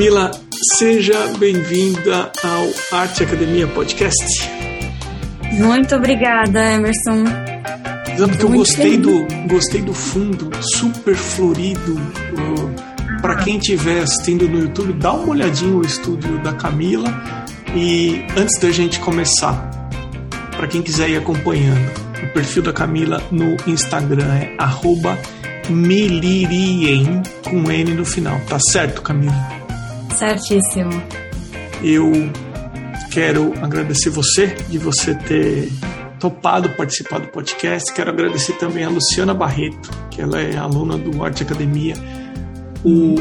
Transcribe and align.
Camila, 0.00 0.30
seja 0.78 1.26
bem-vinda 1.36 2.32
ao 2.42 2.98
Arte 2.98 3.22
Academia 3.22 3.66
Podcast. 3.66 4.50
Muito 5.52 5.94
obrigada, 5.94 6.72
Emerson. 6.72 7.26
Sabe 8.16 8.38
que 8.38 8.42
eu 8.42 8.48
gostei 8.48 8.96
do, 8.96 9.26
gostei 9.46 9.82
do 9.82 9.92
fundo, 9.92 10.50
super 10.78 11.14
florido. 11.14 12.00
Para 13.20 13.44
quem 13.44 13.58
estiver 13.58 14.00
assistindo 14.00 14.48
no 14.48 14.60
YouTube, 14.60 14.94
dá 14.94 15.12
uma 15.12 15.32
olhadinha 15.32 15.70
no 15.70 15.82
estúdio 15.82 16.42
da 16.42 16.54
Camila. 16.54 17.10
E 17.76 18.24
antes 18.38 18.58
da 18.58 18.70
gente 18.70 18.98
começar, 19.00 19.70
para 20.56 20.66
quem 20.66 20.80
quiser 20.80 21.10
ir 21.10 21.18
acompanhando, 21.18 21.90
o 22.24 22.32
perfil 22.32 22.62
da 22.62 22.72
Camila 22.72 23.22
no 23.30 23.54
Instagram 23.66 24.32
é 24.34 24.56
meliriem 25.68 27.22
com 27.44 27.70
N 27.70 27.92
no 27.92 28.06
final. 28.06 28.40
Tá 28.48 28.58
certo, 28.58 29.02
Camila? 29.02 29.59
Certíssimo. 30.16 30.90
Eu 31.82 32.12
quero 33.10 33.52
agradecer 33.62 34.10
você 34.10 34.48
de 34.68 34.78
você 34.78 35.14
ter 35.14 35.70
topado 36.18 36.68
participar 36.70 37.18
do 37.20 37.28
podcast. 37.28 37.92
Quero 37.92 38.10
agradecer 38.10 38.52
também 38.54 38.84
a 38.84 38.90
Luciana 38.90 39.32
Barreto, 39.32 39.90
que 40.10 40.20
ela 40.20 40.40
é 40.40 40.56
aluna 40.56 40.98
do 40.98 41.24
Arte 41.24 41.42
Academia. 41.42 41.94
O 42.84 43.14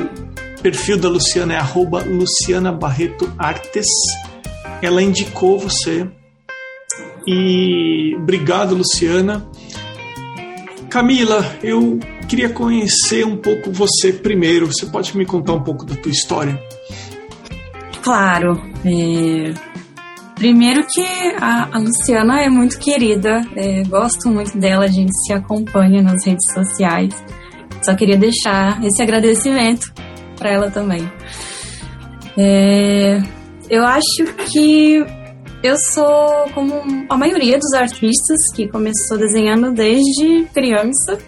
perfil 0.61 0.97
da 0.97 1.09
Luciana 1.09 1.53
é 1.53 1.57
arroba 1.57 2.03
Luciana 2.03 2.71
Barreto 2.71 3.33
Artes. 3.37 3.87
Ela 4.81 5.01
indicou 5.01 5.57
você. 5.57 6.07
E 7.25 8.15
obrigado, 8.17 8.75
Luciana. 8.75 9.47
Camila, 10.89 11.45
eu 11.63 11.99
queria 12.27 12.49
conhecer 12.49 13.25
um 13.25 13.37
pouco 13.37 13.71
você 13.71 14.11
primeiro. 14.11 14.67
Você 14.67 14.85
pode 14.85 15.15
me 15.17 15.25
contar 15.25 15.53
um 15.53 15.63
pouco 15.63 15.85
da 15.85 15.95
tua 15.95 16.11
história? 16.11 16.59
Claro. 18.09 18.59
É... 18.83 19.53
Primeiro 20.33 20.83
que 20.87 21.05
a, 21.39 21.69
a, 21.75 21.77
Luciana 21.77 22.41
é 22.41 22.49
muito 22.49 22.79
querida, 22.79 23.41
é, 23.55 23.83
gosto 23.83 24.29
muito 24.29 24.57
dela, 24.57 24.85
a 24.85 24.87
gente 24.87 25.11
se 25.27 25.31
acompanha 25.31 26.01
nas 26.01 26.25
redes 26.25 26.51
sociais. 26.51 27.13
Só 27.83 27.93
queria 27.93 28.17
deixar 28.17 28.83
esse 28.83 29.03
agradecimento 29.03 29.93
para 30.37 30.49
ela 30.49 30.71
também. 30.71 31.07
É, 32.35 33.21
eu 33.69 33.85
acho 33.85 34.25
que 34.51 35.05
eu 35.61 35.75
sou 35.77 36.49
como 36.55 36.81
a 37.09 37.15
maioria 37.15 37.59
dos 37.59 37.73
artistas 37.73 38.37
que 38.55 38.67
começou 38.69 39.19
desenhando 39.19 39.71
desde 39.71 40.45
criança, 40.51 41.19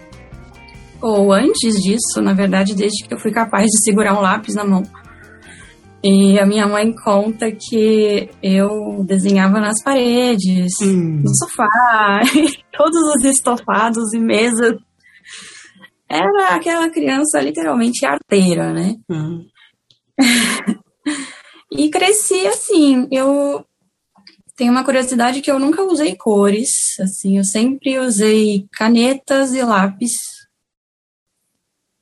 ou 1.00 1.32
antes 1.32 1.74
disso, 1.82 2.20
na 2.20 2.32
verdade, 2.32 2.74
desde 2.74 3.06
que 3.06 3.14
eu 3.14 3.18
fui 3.20 3.30
capaz 3.30 3.66
de 3.66 3.84
segurar 3.84 4.18
um 4.18 4.20
lápis 4.20 4.56
na 4.56 4.64
mão. 4.64 4.82
E 6.04 6.36
a 6.38 6.44
minha 6.44 6.66
mãe 6.66 6.92
conta 6.92 7.52
que 7.52 8.28
eu 8.42 9.04
desenhava 9.04 9.60
nas 9.60 9.80
paredes, 9.82 10.72
hum. 10.82 11.22
no 11.22 11.34
sofá, 11.36 12.20
todos 12.76 13.00
os 13.14 13.24
estofados 13.24 14.12
e 14.12 14.18
mesas. 14.18 14.74
Era 16.08 16.56
aquela 16.56 16.90
criança 16.90 17.40
literalmente 17.40 18.04
arteira, 18.04 18.72
né? 18.72 18.96
Hum. 19.08 19.46
e 21.70 21.88
cresci 21.88 22.46
assim. 22.48 23.06
Eu 23.10 23.64
tenho 24.56 24.72
uma 24.72 24.84
curiosidade 24.84 25.40
que 25.40 25.50
eu 25.50 25.58
nunca 25.58 25.84
usei 25.84 26.16
cores, 26.16 26.98
assim, 27.00 27.38
eu 27.38 27.44
sempre 27.44 27.98
usei 27.98 28.66
canetas 28.72 29.54
e 29.54 29.62
lápis. 29.62 30.18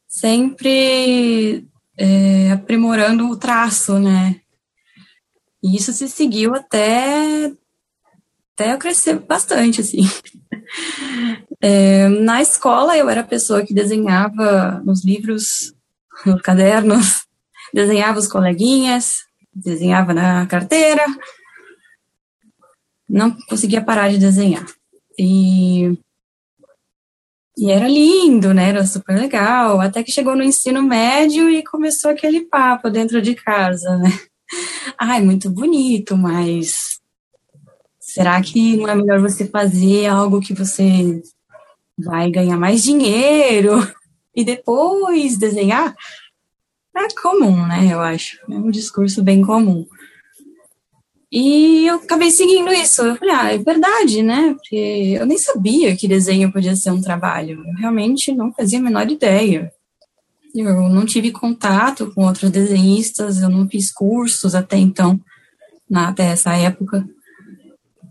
Sempre 0.09 1.70
é, 2.01 2.51
aprimorando 2.51 3.29
o 3.29 3.37
traço, 3.37 3.99
né? 3.99 4.41
E 5.63 5.77
isso 5.77 5.93
se 5.93 6.09
seguiu 6.09 6.55
até, 6.55 7.53
até 8.55 8.73
eu 8.73 8.79
crescer 8.79 9.19
bastante, 9.19 9.83
assim. 9.83 10.03
É, 11.63 12.09
na 12.09 12.41
escola, 12.41 12.97
eu 12.97 13.11
era 13.11 13.21
a 13.21 13.27
pessoa 13.27 13.63
que 13.63 13.75
desenhava 13.75 14.81
nos 14.83 15.05
livros, 15.05 15.75
nos 16.25 16.41
cadernos, 16.41 17.27
desenhava 17.75 18.19
os 18.19 18.27
coleguinhas, 18.27 19.17
desenhava 19.55 20.15
na 20.15 20.47
carteira. 20.47 21.05
Não 23.07 23.37
conseguia 23.47 23.85
parar 23.85 24.09
de 24.09 24.17
desenhar. 24.17 24.65
E 25.19 25.99
e 27.61 27.71
era 27.71 27.87
lindo, 27.87 28.55
né? 28.55 28.71
Era 28.71 28.87
super 28.87 29.19
legal. 29.19 29.83
Até 29.83 30.03
que 30.03 30.11
chegou 30.11 30.35
no 30.35 30.43
ensino 30.43 30.83
médio 30.83 31.51
e 31.51 31.63
começou 31.63 32.11
aquele 32.11 32.41
papo 32.47 32.89
dentro 32.89 33.21
de 33.21 33.35
casa, 33.35 33.99
né? 33.99 34.09
Ai, 34.99 35.21
muito 35.21 35.51
bonito, 35.51 36.17
mas 36.17 36.99
será 38.01 38.41
que 38.41 38.79
não 38.79 38.89
é 38.89 38.95
melhor 38.95 39.21
você 39.21 39.47
fazer 39.47 40.07
algo 40.07 40.41
que 40.41 40.55
você 40.55 41.23
vai 41.99 42.31
ganhar 42.31 42.57
mais 42.57 42.83
dinheiro 42.83 43.77
e 44.35 44.43
depois 44.43 45.37
desenhar? 45.37 45.95
É 46.97 47.09
comum, 47.21 47.67
né? 47.67 47.93
Eu 47.93 48.01
acho. 48.01 48.39
É 48.51 48.55
um 48.55 48.71
discurso 48.71 49.23
bem 49.23 49.43
comum. 49.43 49.87
E 51.33 51.87
eu 51.87 51.97
acabei 51.97 52.31
seguindo 52.31 52.73
isso. 52.73 53.03
Eu 53.03 53.17
falei, 53.17 53.35
ah, 53.35 53.55
é 53.55 53.59
verdade, 53.59 54.23
né? 54.23 54.55
Porque 54.55 55.17
eu 55.19 55.25
nem 55.25 55.39
sabia 55.39 55.97
que 55.97 56.09
desenho 56.09 56.53
podia 56.53 56.75
ser 56.75 56.91
um 56.91 57.01
trabalho. 57.01 57.63
Eu 57.65 57.75
realmente 57.77 58.33
não 58.33 58.53
fazia 58.53 58.81
a 58.81 58.83
menor 58.83 59.09
ideia. 59.09 59.73
Eu 60.53 60.89
não 60.89 61.07
tive 61.07 61.31
contato 61.31 62.13
com 62.13 62.27
outros 62.27 62.51
desenhistas, 62.51 63.41
eu 63.41 63.49
não 63.49 63.69
fiz 63.69 63.93
cursos 63.93 64.57
até 64.57 64.77
então, 64.77 65.21
na, 65.89 66.09
até 66.09 66.25
essa 66.25 66.53
época. 66.57 67.09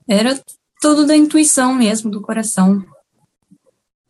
Era 0.08 0.42
tudo 0.82 1.06
da 1.06 1.16
intuição 1.16 1.76
mesmo, 1.76 2.10
do 2.10 2.22
coração. 2.22 2.82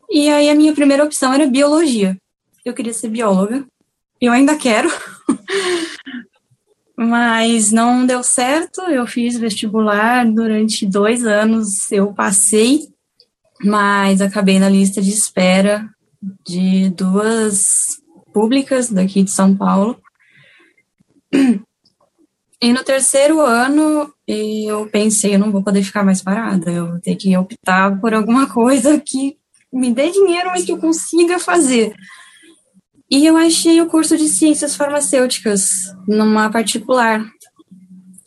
E 0.08 0.28
aí 0.28 0.48
a 0.48 0.54
minha 0.54 0.72
primeira 0.72 1.04
opção 1.04 1.32
era 1.32 1.46
biologia. 1.46 2.16
Eu 2.64 2.72
queria 2.72 2.92
ser 2.92 3.08
bióloga. 3.08 3.66
Eu 4.20 4.32
ainda 4.32 4.56
quero. 4.56 4.88
mas 7.00 7.72
não 7.72 8.04
deu 8.04 8.22
certo. 8.22 8.82
Eu 8.82 9.06
fiz 9.06 9.38
vestibular 9.38 10.26
durante 10.26 10.84
dois 10.84 11.24
anos, 11.24 11.90
eu 11.90 12.12
passei, 12.12 12.88
mas 13.64 14.20
acabei 14.20 14.58
na 14.58 14.68
lista 14.68 15.00
de 15.00 15.08
espera 15.08 15.88
de 16.46 16.90
duas 16.90 17.64
públicas 18.34 18.90
daqui 18.90 19.22
de 19.22 19.30
São 19.30 19.56
Paulo. 19.56 19.98
E 22.62 22.70
no 22.74 22.84
terceiro 22.84 23.40
ano 23.40 24.12
eu 24.28 24.86
pensei, 24.90 25.34
eu 25.34 25.38
não 25.38 25.50
vou 25.50 25.64
poder 25.64 25.82
ficar 25.82 26.04
mais 26.04 26.20
parada, 26.20 26.70
eu 26.70 26.86
vou 26.86 27.00
ter 27.00 27.16
que 27.16 27.34
optar 27.34 27.98
por 27.98 28.12
alguma 28.12 28.46
coisa 28.46 29.00
que 29.00 29.38
me 29.72 29.90
dê 29.94 30.10
dinheiro, 30.10 30.50
mas 30.50 30.66
que 30.66 30.72
eu 30.72 30.78
consiga 30.78 31.38
fazer. 31.38 31.94
E 33.10 33.26
eu 33.26 33.36
achei 33.36 33.80
o 33.80 33.86
curso 33.86 34.16
de 34.16 34.28
ciências 34.28 34.76
farmacêuticas 34.76 35.92
numa 36.06 36.48
particular, 36.48 37.26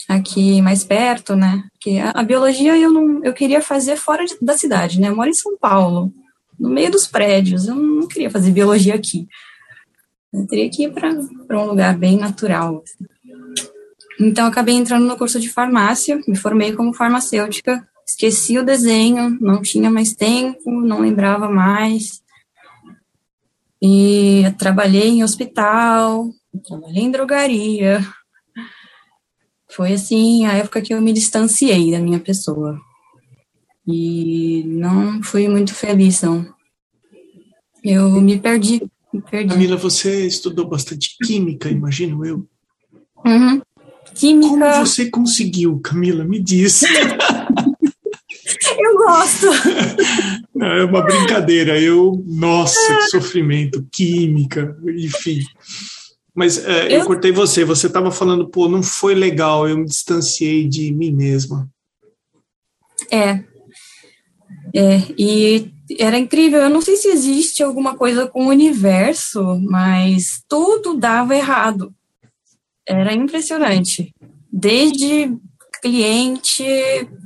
aqui 0.09 0.61
mais 0.61 0.83
perto, 0.83 1.35
né? 1.35 1.63
Porque 1.71 1.99
a, 1.99 2.11
a 2.11 2.23
biologia 2.23 2.77
eu 2.77 2.91
não, 2.91 3.23
eu 3.23 3.33
queria 3.33 3.61
fazer 3.61 3.95
fora 3.95 4.25
de, 4.25 4.35
da 4.41 4.57
cidade, 4.57 4.99
né? 4.99 5.07
Eu 5.07 5.15
moro 5.15 5.29
em 5.29 5.33
São 5.33 5.57
Paulo, 5.57 6.11
no 6.59 6.69
meio 6.69 6.91
dos 6.91 7.07
prédios. 7.07 7.67
Eu 7.67 7.75
não 7.75 8.07
queria 8.07 8.29
fazer 8.29 8.51
biologia 8.51 8.95
aqui. 8.95 9.27
Eu 10.33 10.47
teria 10.47 10.69
que 10.69 10.83
ir 10.83 10.91
para 10.91 11.61
um 11.61 11.65
lugar 11.65 11.97
bem 11.97 12.17
natural. 12.17 12.83
Então, 14.19 14.47
acabei 14.47 14.75
entrando 14.75 15.05
no 15.05 15.17
curso 15.17 15.39
de 15.39 15.49
farmácia, 15.49 16.19
me 16.27 16.35
formei 16.35 16.73
como 16.73 16.93
farmacêutica, 16.93 17.87
esqueci 18.05 18.57
o 18.57 18.65
desenho, 18.65 19.37
não 19.39 19.61
tinha 19.61 19.89
mais 19.89 20.13
tempo, 20.13 20.71
não 20.71 21.01
lembrava 21.01 21.47
mais. 21.49 22.22
E 23.85 24.43
trabalhei 24.57 25.09
em 25.09 25.23
hospital, 25.25 26.29
trabalhei 26.65 27.03
em 27.03 27.11
drogaria. 27.11 27.99
Foi 29.69 29.91
assim 29.91 30.45
a 30.45 30.53
época 30.53 30.81
que 30.81 30.93
eu 30.93 31.01
me 31.01 31.11
distanciei 31.11 31.91
da 31.91 31.99
minha 31.99 32.19
pessoa. 32.19 32.79
E 33.85 34.63
não 34.67 35.21
fui 35.21 35.49
muito 35.49 35.75
feliz, 35.75 36.21
não. 36.21 36.47
Eu 37.83 38.09
me 38.21 38.39
perdi. 38.39 38.81
Me 39.11 39.21
perdi. 39.21 39.49
Camila, 39.49 39.75
você 39.75 40.27
estudou 40.27 40.65
bastante 40.65 41.17
química, 41.21 41.69
imagino 41.69 42.25
eu. 42.25 42.47
Uhum. 43.25 43.61
Química. 44.15 44.47
Como 44.47 44.85
você 44.85 45.09
conseguiu, 45.09 45.81
Camila? 45.81 46.23
Me 46.23 46.41
diz. 46.41 46.83
Eu 48.83 48.97
gosto. 48.97 49.47
Não, 50.53 50.67
é 50.67 50.83
uma 50.83 51.01
brincadeira. 51.01 51.79
Eu, 51.79 52.21
nossa, 52.27 52.95
que 52.97 53.03
sofrimento, 53.03 53.87
química, 53.89 54.77
enfim. 54.85 55.39
Mas 56.35 56.57
é, 56.65 56.87
eu... 56.87 56.99
eu 56.99 57.05
cortei 57.05 57.31
você. 57.31 57.63
Você 57.63 57.87
estava 57.87 58.11
falando, 58.11 58.49
pô, 58.49 58.67
não 58.67 58.83
foi 58.83 59.15
legal. 59.15 59.69
Eu 59.69 59.77
me 59.77 59.85
distanciei 59.85 60.67
de 60.67 60.91
mim 60.91 61.11
mesma. 61.11 61.69
É. 63.09 63.43
É, 64.75 64.97
e 65.17 65.71
era 65.97 66.17
incrível. 66.17 66.59
Eu 66.59 66.69
não 66.69 66.81
sei 66.81 66.97
se 66.97 67.07
existe 67.07 67.63
alguma 67.63 67.95
coisa 67.95 68.27
com 68.27 68.45
o 68.45 68.49
universo, 68.49 69.59
mas 69.61 70.43
tudo 70.47 70.95
dava 70.95 71.35
errado. 71.35 71.93
era 72.85 73.13
impressionante. 73.13 74.13
Desde 74.51 75.31
cliente 75.83 76.63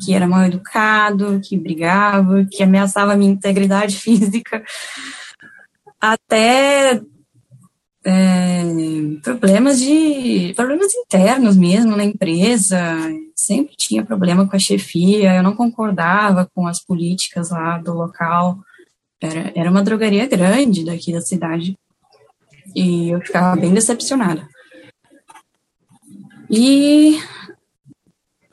que 0.04 0.14
era 0.14 0.28
mal 0.28 0.44
educado, 0.44 1.40
que 1.44 1.56
brigava, 1.56 2.44
que 2.52 2.64
ameaçava 2.64 3.14
a 3.14 3.16
minha 3.16 3.32
integridade 3.32 3.96
física, 4.02 4.64
até 6.02 7.00
é, 8.04 8.64
problemas 9.22 9.80
de 9.80 10.54
problemas 10.56 10.92
internos 10.96 11.56
mesmo 11.56 11.96
na 11.96 12.04
empresa. 12.04 12.82
Sempre 13.36 13.76
tinha 13.78 14.04
problema 14.04 14.48
com 14.48 14.56
a 14.56 14.60
chefia, 14.60 15.36
eu 15.36 15.44
não 15.44 15.56
concordava 15.56 16.50
com 16.54 16.66
as 16.66 16.84
políticas 16.84 17.52
lá 17.52 17.78
do 17.78 17.94
local. 17.94 18.58
Era, 19.22 19.52
era 19.56 19.70
uma 19.70 19.84
drogaria 19.84 20.26
grande 20.26 20.84
daqui 20.84 21.14
da 21.14 21.22
cidade. 21.22 21.78
E 22.76 23.10
eu 23.10 23.22
ficava 23.22 23.60
bem 23.60 23.74
decepcionada. 23.74 24.48
E 26.50 27.20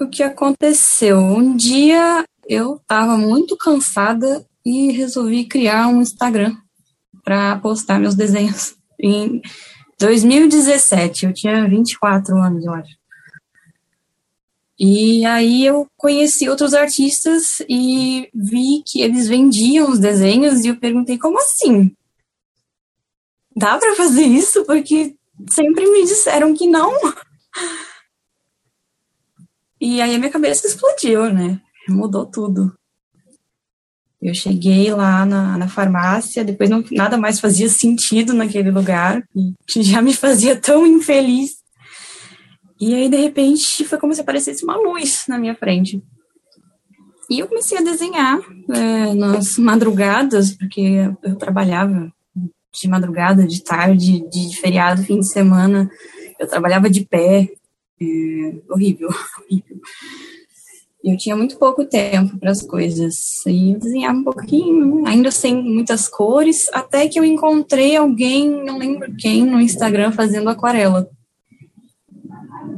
o 0.00 0.08
que 0.08 0.22
aconteceu? 0.22 1.18
Um 1.18 1.56
dia 1.56 2.24
eu 2.48 2.76
estava 2.76 3.16
muito 3.16 3.56
cansada 3.56 4.44
e 4.64 4.90
resolvi 4.92 5.44
criar 5.44 5.88
um 5.88 6.00
Instagram 6.00 6.56
para 7.22 7.58
postar 7.58 7.98
meus 7.98 8.14
desenhos. 8.14 8.76
Em 9.00 9.42
2017, 9.98 11.26
eu 11.26 11.32
tinha 11.32 11.68
24 11.68 12.36
anos, 12.36 12.64
eu 12.64 12.72
acho. 12.72 12.96
E 14.78 15.24
aí 15.24 15.64
eu 15.64 15.86
conheci 15.96 16.48
outros 16.48 16.74
artistas 16.74 17.60
e 17.68 18.28
vi 18.34 18.82
que 18.84 19.00
eles 19.00 19.28
vendiam 19.28 19.88
os 19.88 19.98
desenhos 19.98 20.64
e 20.64 20.68
eu 20.68 20.76
perguntei 20.76 21.16
como 21.16 21.38
assim? 21.38 21.94
Dá 23.56 23.78
para 23.78 23.94
fazer 23.94 24.24
isso? 24.24 24.64
Porque 24.64 25.14
sempre 25.50 25.88
me 25.90 26.04
disseram 26.04 26.54
que 26.54 26.66
não. 26.66 26.92
E 29.84 30.00
aí 30.00 30.16
minha 30.16 30.30
cabeça 30.30 30.66
explodiu, 30.66 31.30
né? 31.30 31.60
Mudou 31.86 32.24
tudo. 32.24 32.72
Eu 34.20 34.34
cheguei 34.34 34.90
lá 34.90 35.26
na, 35.26 35.58
na 35.58 35.68
farmácia, 35.68 36.42
depois 36.42 36.70
não, 36.70 36.82
nada 36.90 37.18
mais 37.18 37.38
fazia 37.38 37.68
sentido 37.68 38.32
naquele 38.32 38.70
lugar, 38.70 39.22
que 39.66 39.82
já 39.84 40.00
me 40.00 40.14
fazia 40.14 40.56
tão 40.56 40.86
infeliz. 40.86 41.56
E 42.80 42.94
aí, 42.94 43.10
de 43.10 43.18
repente, 43.18 43.84
foi 43.84 43.98
como 43.98 44.14
se 44.14 44.22
aparecesse 44.22 44.64
uma 44.64 44.78
luz 44.78 45.26
na 45.28 45.38
minha 45.38 45.54
frente. 45.54 46.02
E 47.28 47.40
eu 47.40 47.46
comecei 47.46 47.76
a 47.76 47.82
desenhar 47.82 48.40
é, 48.70 49.12
nas 49.12 49.58
madrugadas, 49.58 50.52
porque 50.56 51.10
eu 51.22 51.36
trabalhava 51.36 52.10
de 52.72 52.88
madrugada, 52.88 53.46
de 53.46 53.62
tarde, 53.62 54.26
de 54.30 54.56
feriado, 54.56 55.02
fim 55.02 55.20
de 55.20 55.28
semana. 55.28 55.90
Eu 56.40 56.48
trabalhava 56.48 56.88
de 56.88 57.04
pé, 57.04 57.50
é, 58.04 58.72
horrível, 58.72 59.08
horrível. 59.40 59.80
Eu 61.04 61.16
tinha 61.18 61.36
muito 61.36 61.58
pouco 61.58 61.84
tempo 61.84 62.38
para 62.38 62.50
as 62.50 62.62
coisas. 62.62 63.44
E 63.46 63.72
eu 63.72 63.78
desenhava 63.78 64.18
um 64.18 64.24
pouquinho, 64.24 65.06
ainda 65.06 65.30
sem 65.30 65.62
muitas 65.62 66.08
cores, 66.08 66.66
até 66.72 67.06
que 67.06 67.18
eu 67.18 67.24
encontrei 67.24 67.94
alguém, 67.94 68.64
não 68.64 68.78
lembro 68.78 69.14
quem, 69.18 69.44
no 69.44 69.60
Instagram 69.60 70.12
fazendo 70.12 70.48
aquarela. 70.48 71.06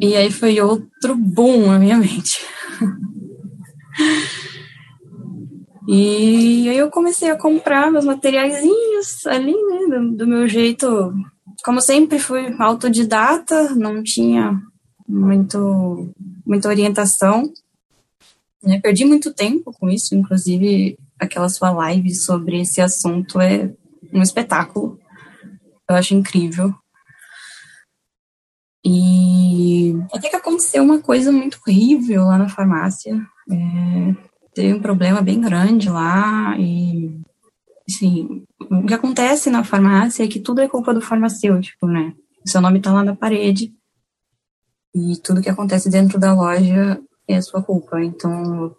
E 0.00 0.16
aí 0.16 0.32
foi 0.32 0.60
outro 0.60 1.14
boom 1.16 1.68
na 1.68 1.78
minha 1.78 1.96
mente. 1.96 2.44
e 5.86 6.68
aí 6.68 6.76
eu 6.76 6.90
comecei 6.90 7.30
a 7.30 7.38
comprar 7.38 7.92
meus 7.92 8.04
materiaizinhos 8.04 9.24
ali, 9.26 9.54
né, 9.54 9.86
do, 9.88 10.16
do 10.16 10.26
meu 10.26 10.48
jeito. 10.48 11.14
Como 11.64 11.80
sempre 11.80 12.18
fui 12.18 12.52
autodidata, 12.58 13.72
não 13.76 14.02
tinha 14.02 14.60
muito, 15.08 16.08
muita 16.44 16.68
orientação. 16.68 17.52
Né? 18.62 18.80
Perdi 18.80 19.04
muito 19.04 19.32
tempo 19.32 19.72
com 19.72 19.88
isso, 19.88 20.14
inclusive 20.14 20.98
aquela 21.18 21.48
sua 21.48 21.70
live 21.70 22.14
sobre 22.14 22.60
esse 22.60 22.80
assunto 22.80 23.40
é 23.40 23.70
um 24.12 24.22
espetáculo. 24.22 24.98
Eu 25.88 25.96
acho 25.96 26.14
incrível. 26.14 26.74
E 28.84 29.96
até 30.12 30.28
que 30.28 30.36
aconteceu 30.36 30.82
uma 30.82 31.00
coisa 31.00 31.32
muito 31.32 31.58
horrível 31.66 32.24
lá 32.24 32.38
na 32.38 32.48
farmácia. 32.48 33.20
É, 33.50 34.14
teve 34.54 34.74
um 34.74 34.80
problema 34.80 35.20
bem 35.20 35.40
grande 35.40 35.88
lá 35.88 36.56
e 36.58 37.20
assim, 37.88 38.44
o 38.70 38.86
que 38.86 38.94
acontece 38.94 39.50
na 39.50 39.64
farmácia 39.64 40.24
é 40.24 40.28
que 40.28 40.40
tudo 40.40 40.60
é 40.60 40.68
culpa 40.68 40.94
do 40.94 41.00
farmacêutico, 41.00 41.86
né? 41.86 42.14
O 42.44 42.48
seu 42.48 42.60
nome 42.60 42.80
tá 42.80 42.92
lá 42.92 43.02
na 43.02 43.14
parede 43.14 43.72
e 44.96 45.14
tudo 45.18 45.42
que 45.42 45.50
acontece 45.50 45.90
dentro 45.90 46.18
da 46.18 46.32
loja 46.32 46.98
é 47.28 47.38
sua 47.42 47.62
culpa. 47.62 48.02
Então, 48.02 48.74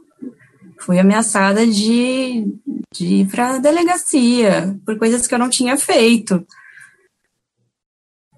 fui 0.79 0.97
ameaçada 0.97 1.65
de, 1.67 2.59
de 2.91 3.05
ir 3.05 3.27
para 3.27 3.55
a 3.55 3.59
delegacia 3.59 4.75
por 4.83 4.97
coisas 4.97 5.27
que 5.27 5.35
eu 5.35 5.37
não 5.37 5.47
tinha 5.47 5.77
feito. 5.77 6.43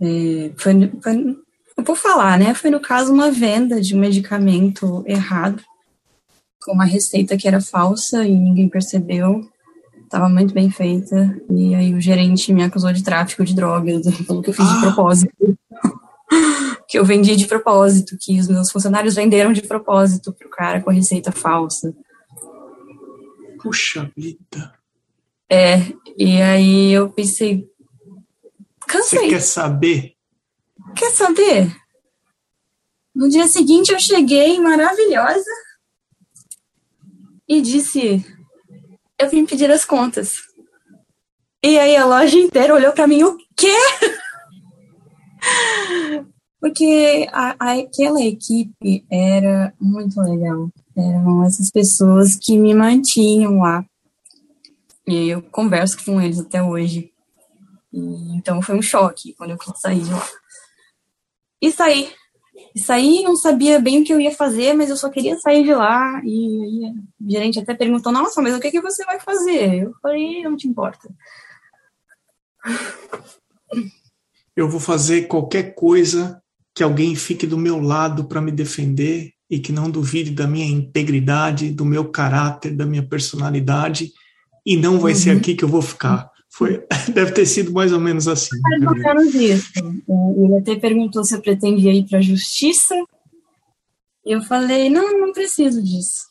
É, 0.01 0.51
foi, 0.57 0.91
foi, 1.01 1.37
eu 1.77 1.83
vou 1.85 1.95
falar, 1.95 2.37
né? 2.37 2.53
Foi 2.53 2.69
no 2.69 2.81
caso 2.81 3.13
uma 3.13 3.31
venda 3.31 3.79
de 3.79 3.95
um 3.95 3.99
medicamento 3.99 5.01
errado, 5.07 5.63
com 6.61 6.73
uma 6.73 6.85
receita 6.85 7.37
que 7.37 7.47
era 7.47 7.61
falsa 7.61 8.25
e 8.25 8.37
ninguém 8.37 8.67
percebeu. 8.67 9.49
Estava 10.03 10.27
muito 10.27 10.53
bem 10.53 10.69
feita. 10.69 11.39
E 11.49 11.73
aí 11.73 11.93
o 11.93 12.01
gerente 12.01 12.51
me 12.51 12.61
acusou 12.61 12.91
de 12.91 13.03
tráfico 13.03 13.45
de 13.45 13.55
drogas, 13.55 14.05
falou 14.27 14.43
que 14.43 14.49
eu 14.49 14.53
fiz 14.53 14.67
de 14.67 14.77
ah! 14.77 14.81
propósito 14.81 15.33
que 16.89 16.97
eu 16.97 17.06
vendi 17.06 17.36
de 17.36 17.45
propósito, 17.45 18.18
que 18.19 18.39
os 18.39 18.47
meus 18.47 18.71
funcionários 18.71 19.13
venderam 19.13 19.53
de 19.53 19.62
propósito 19.62 20.33
para 20.33 20.47
o 20.47 20.50
cara 20.50 20.81
com 20.81 20.89
receita 20.89 21.31
falsa. 21.31 21.95
Puxa 23.62 24.12
vida. 24.18 24.74
É, 25.47 25.75
e 26.18 26.41
aí 26.41 26.91
eu 26.91 27.12
pensei, 27.12 27.69
cansei. 28.88 29.19
Você 29.19 29.30
quer 29.30 29.41
saber? 29.41 30.15
Quer 30.95 31.12
saber? 31.12 31.71
No 33.13 33.30
dia 33.30 33.47
seguinte 33.47 33.91
eu 33.91 34.00
cheguei 34.00 34.59
maravilhosa 34.59 35.51
e 37.48 37.62
disse, 37.62 38.25
eu 39.19 39.29
vim 39.29 39.46
pedir 39.46 39.69
as 39.69 39.86
contas. 39.86 40.38
E 41.63 41.77
aí 41.77 41.96
a 41.96 42.05
loja 42.05 42.39
inteira 42.39 42.74
olhou 42.74 42.93
para 42.93 43.05
mim, 43.05 43.22
o 43.24 43.38
quê? 43.55 43.77
Porque 46.60 47.28
a, 47.32 47.80
aquela 47.80 48.22
equipe 48.22 49.06
era 49.10 49.74
muito 49.80 50.20
legal. 50.22 50.70
Eram 50.96 51.44
essas 51.46 51.72
pessoas 51.72 52.36
que 52.36 52.58
me 52.58 52.74
mantinham 52.74 53.60
lá. 53.60 53.86
E 55.08 55.30
eu 55.30 55.42
converso 55.42 56.04
com 56.04 56.22
eles 56.22 56.39
até 56.39 56.62
hoje. 56.62 57.12
E, 57.94 58.36
então 58.36 58.62
foi 58.62 58.78
um 58.78 58.82
choque 58.82 59.34
quando 59.34 59.51
eu 59.51 59.58
saí 59.75 60.01
de 60.01 60.12
lá. 60.12 60.28
E 61.62 61.72
saí. 61.72 62.13
E 62.75 62.80
saí, 62.80 63.24
não 63.24 63.36
sabia 63.36 63.80
bem 63.80 64.01
o 64.01 64.06
que 64.06 64.13
eu 64.13 64.20
ia 64.20 64.36
fazer, 64.36 64.74
mas 64.74 64.89
eu 64.89 64.98
só 64.98 65.10
queria 65.10 65.39
sair 65.39 65.63
de 65.63 65.74
lá. 65.74 66.22
E, 66.25 66.86
e 66.86 66.89
o 66.89 67.32
gerente 67.32 67.60
até 67.60 67.74
perguntou: 67.74 68.12
Nossa, 68.12 68.42
mas 68.42 68.54
o 68.54 68.60
que, 68.60 68.70
que 68.70 68.82
você 68.82 69.04
vai 69.06 69.20
fazer? 69.20 69.84
Eu 69.84 69.94
falei: 70.01 70.44
Não 70.44 70.58
te 70.58 70.68
importa. 70.68 71.10
Eu 74.56 74.70
vou 74.70 74.80
fazer 74.80 75.28
qualquer 75.28 75.74
coisa 75.74 76.44
que 76.79 76.83
alguém 76.83 77.13
fique 77.13 77.45
do 77.45 77.57
meu 77.57 77.81
lado 77.81 78.24
para 78.24 78.39
me 78.39 78.53
defender 78.53 79.33
e 79.50 79.59
que 79.59 79.74
não 79.74 79.91
duvide 79.91 80.31
da 80.31 80.48
minha 80.48 80.65
integridade, 80.65 81.71
do 81.71 81.83
meu 81.83 82.05
caráter, 82.05 82.74
da 82.74 82.86
minha 82.86 83.03
personalidade, 83.03 84.13
e 84.65 84.77
não 84.77 84.98
vai 84.98 85.12
uhum. 85.12 85.19
ser 85.19 85.31
aqui 85.31 85.55
que 85.55 85.65
eu 85.65 85.67
vou 85.67 85.81
ficar. 85.81 86.31
Foi, 86.50 86.81
deve 87.13 87.33
ter 87.33 87.45
sido 87.45 87.74
mais 87.74 87.91
ou 87.91 88.00
menos 88.00 88.29
assim. 88.29 88.57
Mais 88.62 88.81
ou 88.81 88.95
menos 88.95 89.36
isso. 89.36 89.71
Ele 90.38 90.55
até 90.57 90.77
perguntou 90.77 91.21
se 91.25 91.36
eu 91.36 91.41
pretendia 91.41 91.91
ir 91.91 92.05
para 92.07 92.19
a 92.19 92.21
justiça. 92.21 92.95
Eu 94.25 94.41
falei, 94.43 94.89
não, 94.89 95.19
não 95.19 95.33
preciso 95.33 95.83
disso. 95.83 96.29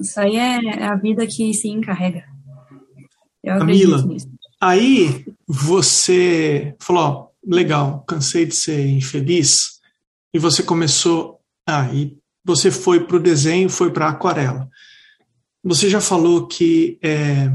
Isso 0.00 0.18
aí 0.18 0.36
é 0.36 0.82
a 0.82 0.94
vida 0.94 1.26
que 1.26 1.52
se 1.52 1.68
encarrega. 1.68 2.24
Eu 3.44 3.58
Camila, 3.58 4.02
aí 4.58 5.26
você 5.46 6.74
falou, 6.80 7.02
ó, 7.02 7.29
legal, 7.44 8.04
cansei 8.06 8.46
de 8.46 8.54
ser 8.54 8.86
infeliz, 8.86 9.80
e 10.32 10.38
você 10.38 10.62
começou, 10.62 11.40
ah, 11.66 11.88
e 11.92 12.16
você 12.44 12.70
foi 12.70 13.04
para 13.04 13.16
o 13.16 13.20
desenho, 13.20 13.68
foi 13.68 13.92
para 13.92 14.06
a 14.06 14.10
aquarela. 14.10 14.68
Você 15.62 15.90
já 15.90 16.00
falou 16.00 16.46
que 16.46 16.98
é, 17.02 17.52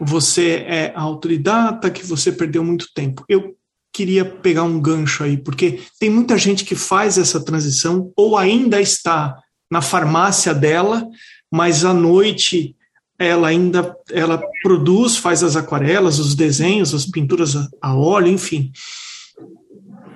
você 0.00 0.64
é 0.66 0.92
autodidata, 0.94 1.90
que 1.90 2.04
você 2.04 2.32
perdeu 2.32 2.64
muito 2.64 2.88
tempo. 2.94 3.24
Eu 3.28 3.56
queria 3.92 4.24
pegar 4.24 4.62
um 4.62 4.80
gancho 4.80 5.24
aí, 5.24 5.36
porque 5.36 5.80
tem 5.98 6.10
muita 6.10 6.36
gente 6.38 6.64
que 6.64 6.74
faz 6.74 7.18
essa 7.18 7.44
transição 7.44 8.12
ou 8.16 8.36
ainda 8.36 8.80
está 8.80 9.36
na 9.70 9.82
farmácia 9.82 10.54
dela, 10.54 11.06
mas 11.50 11.84
à 11.84 11.92
noite 11.92 12.76
ela 13.18 13.48
ainda 13.48 13.96
ela 14.10 14.40
produz, 14.62 15.16
faz 15.16 15.42
as 15.42 15.56
aquarelas, 15.56 16.18
os 16.18 16.34
desenhos, 16.34 16.94
as 16.94 17.04
pinturas 17.04 17.54
a 17.80 17.94
óleo, 17.94 18.28
enfim. 18.28 18.70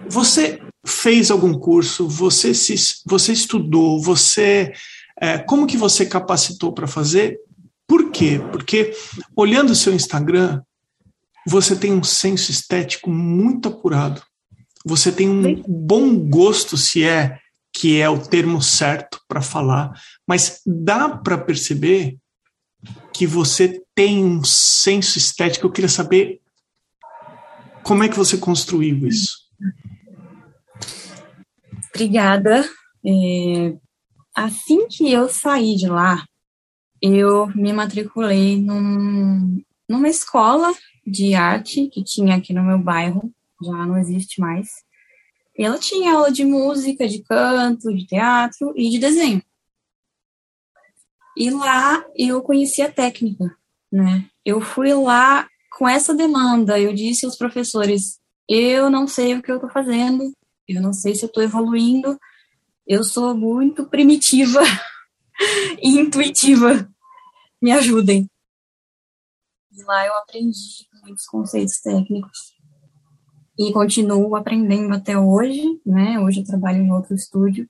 Você 0.09 0.61
fez 0.87 1.30
algum 1.30 1.54
curso, 1.54 2.09
você 2.09 2.54
se, 2.54 2.75
você 3.06 3.32
estudou, 3.32 4.00
você 4.00 4.73
é, 5.21 5.38
como 5.38 5.66
que 5.66 5.76
você 5.76 6.06
capacitou 6.06 6.73
para 6.73 6.87
fazer? 6.87 7.38
Por 7.87 8.11
quê? 8.11 8.40
Porque 8.50 8.92
olhando 9.37 9.71
o 9.71 9.76
seu 9.76 9.92
Instagram, 9.92 10.62
você 11.47 11.75
tem 11.76 11.92
um 11.92 12.04
senso 12.04 12.50
estético 12.50 13.11
muito 13.11 13.68
apurado. 13.68 14.23
Você 14.85 15.12
tem 15.12 15.28
um 15.28 15.62
bom 15.66 16.16
gosto, 16.16 16.76
se 16.76 17.04
é 17.04 17.38
que 17.73 18.00
é 18.00 18.09
o 18.09 18.18
termo 18.18 18.61
certo 18.61 19.21
para 19.26 19.40
falar, 19.40 19.92
mas 20.26 20.61
dá 20.66 21.09
para 21.09 21.38
perceber 21.38 22.18
que 23.12 23.26
você 23.26 23.83
tem 23.95 24.25
um 24.25 24.42
senso 24.45 25.19
estético. 25.19 25.66
Eu 25.66 25.73
queria 25.73 25.88
saber 25.88 26.40
como 27.83 28.02
é 28.02 28.09
que 28.09 28.16
você 28.16 28.37
construiu 28.38 29.07
isso. 29.07 29.42
Obrigada. 31.95 32.69
É, 33.04 33.76
assim 34.35 34.87
que 34.88 35.12
eu 35.12 35.28
saí 35.28 35.76
de 35.76 35.88
lá, 35.88 36.25
eu 37.00 37.49
me 37.49 37.73
matriculei 37.73 38.61
num, 38.61 39.62
numa 39.88 40.09
escola 40.09 40.73
de 41.07 41.35
arte 41.35 41.88
que 41.88 42.02
tinha 42.02 42.37
aqui 42.37 42.52
no 42.52 42.62
meu 42.62 42.78
bairro, 42.78 43.33
já 43.62 43.87
não 43.87 43.99
existe 43.99 44.40
mais. 44.40 44.69
Ela 45.59 45.78
tinha 45.78 46.14
aula 46.14 46.33
de 46.33 46.45
música, 46.45 47.07
de 47.07 47.23
canto, 47.23 47.92
de 47.92 48.07
teatro 48.07 48.73
e 48.76 48.88
de 48.88 48.99
desenho. 48.99 49.42
E 51.36 51.50
lá 51.50 52.04
eu 52.14 52.42
conheci 52.42 52.82
a 52.82 52.92
técnica, 52.92 53.44
né? 53.90 54.28
Eu 54.44 54.60
fui 54.60 54.92
lá 54.92 55.48
com 55.76 55.88
essa 55.88 56.14
demanda, 56.14 56.78
eu 56.78 56.92
disse 56.92 57.24
aos 57.24 57.36
professores: 57.36 58.18
eu 58.48 58.90
não 58.90 59.06
sei 59.06 59.34
o 59.34 59.42
que 59.42 59.50
eu 59.50 59.56
estou 59.56 59.70
fazendo, 59.70 60.32
eu 60.68 60.80
não 60.80 60.92
sei 60.92 61.14
se 61.14 61.24
eu 61.24 61.28
estou 61.28 61.42
evoluindo, 61.42 62.18
eu 62.86 63.02
sou 63.02 63.34
muito 63.34 63.86
primitiva 63.86 64.60
e 65.82 65.98
intuitiva, 65.98 66.88
me 67.60 67.72
ajudem. 67.72 68.28
E 69.72 69.82
lá 69.84 70.06
eu 70.06 70.14
aprendi 70.18 70.86
muitos 71.02 71.24
conceitos 71.24 71.80
técnicos 71.80 72.52
e 73.58 73.72
continuo 73.72 74.36
aprendendo 74.36 74.94
até 74.94 75.18
hoje, 75.18 75.80
né? 75.86 76.18
Hoje 76.20 76.40
eu 76.40 76.44
trabalho 76.44 76.82
em 76.82 76.92
outro 76.92 77.14
estúdio 77.14 77.68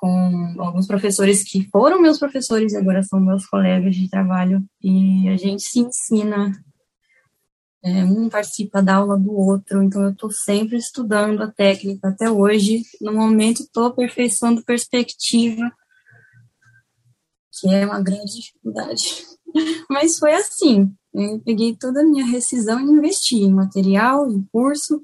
com 0.00 0.54
alguns 0.58 0.86
professores 0.86 1.44
que 1.44 1.68
foram 1.68 2.00
meus 2.00 2.18
professores 2.18 2.72
e 2.72 2.76
agora 2.78 3.02
são 3.02 3.20
meus 3.20 3.44
colegas 3.46 3.94
de 3.94 4.08
trabalho. 4.08 4.64
E 4.82 5.28
a 5.28 5.36
gente 5.36 5.62
se 5.62 5.80
ensina 5.80 6.52
é, 7.84 8.02
um 8.02 8.30
participa 8.30 8.82
da 8.82 8.96
aula 8.96 9.18
do 9.18 9.30
outro, 9.30 9.82
então 9.82 10.02
eu 10.02 10.12
estou 10.12 10.30
sempre 10.30 10.78
estudando 10.78 11.42
a 11.42 11.52
técnica 11.52 12.08
até 12.08 12.30
hoje. 12.30 12.82
No 12.98 13.12
momento 13.12 13.62
estou 13.62 13.84
aperfeiçoando 13.84 14.64
perspectiva, 14.64 15.70
que 17.52 17.68
é 17.68 17.84
uma 17.84 18.02
grande 18.02 18.36
dificuldade. 18.36 19.26
Mas 19.90 20.18
foi 20.18 20.32
assim, 20.32 20.90
eu 21.12 21.40
peguei 21.40 21.76
toda 21.76 22.00
a 22.00 22.06
minha 22.06 22.24
rescisão 22.24 22.80
e 22.80 22.90
investi 22.90 23.36
em 23.36 23.52
material, 23.52 24.30
em 24.30 24.42
curso, 24.50 25.02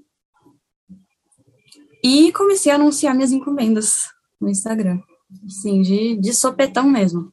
e 2.02 2.32
comecei 2.32 2.72
a 2.72 2.76
anunciar 2.76 3.14
minhas 3.14 3.32
encomendas 3.32 4.15
no 4.40 4.48
Instagram, 4.48 5.00
assim, 5.46 5.82
de, 5.82 6.16
de 6.16 6.32
sopetão 6.32 6.88
mesmo. 6.88 7.32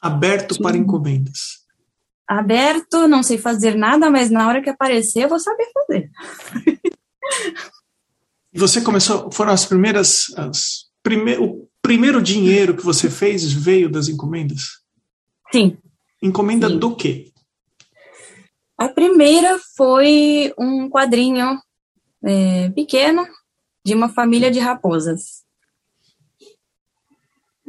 Aberto 0.00 0.60
para 0.60 0.76
encomendas. 0.76 1.60
Aberto, 2.26 3.08
não 3.08 3.22
sei 3.22 3.38
fazer 3.38 3.74
nada, 3.74 4.08
mas 4.08 4.30
na 4.30 4.46
hora 4.46 4.62
que 4.62 4.70
aparecer 4.70 5.24
eu 5.24 5.28
vou 5.28 5.38
saber 5.38 5.66
fazer. 5.74 6.10
Você 8.52 8.80
começou, 8.80 9.30
foram 9.30 9.52
as 9.52 9.64
primeiras, 9.64 10.32
as 10.36 10.90
prime, 11.02 11.36
o 11.38 11.68
primeiro 11.80 12.22
dinheiro 12.22 12.76
que 12.76 12.84
você 12.84 13.08
fez 13.08 13.52
veio 13.52 13.88
das 13.88 14.08
encomendas? 14.08 14.80
Sim. 15.52 15.76
Encomenda 16.22 16.68
Sim. 16.68 16.78
do 16.78 16.94
quê? 16.96 17.32
A 18.76 18.88
primeira 18.88 19.58
foi 19.76 20.52
um 20.58 20.88
quadrinho 20.88 21.60
é, 22.24 22.70
pequeno 22.70 23.26
de 23.84 23.94
uma 23.94 24.08
família 24.08 24.50
de 24.50 24.58
raposas. 24.58 25.44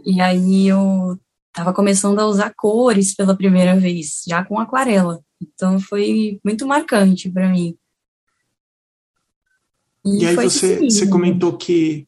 E 0.06 0.22
aí 0.22 0.68
eu 0.68 1.20
estava 1.50 1.74
começando 1.74 2.20
a 2.20 2.28
usar 2.28 2.54
cores 2.56 3.14
pela 3.16 3.36
primeira 3.36 3.80
vez, 3.80 4.24
já 4.28 4.44
com 4.44 4.60
aquarela. 4.60 5.20
Então 5.42 5.80
foi 5.80 6.40
muito 6.44 6.68
marcante 6.68 7.30
para 7.30 7.50
mim. 7.50 7.76
E, 10.06 10.24
e 10.24 10.26
aí 10.26 10.36
você, 10.36 10.78
você 10.80 11.08
comentou 11.08 11.58
que 11.58 12.08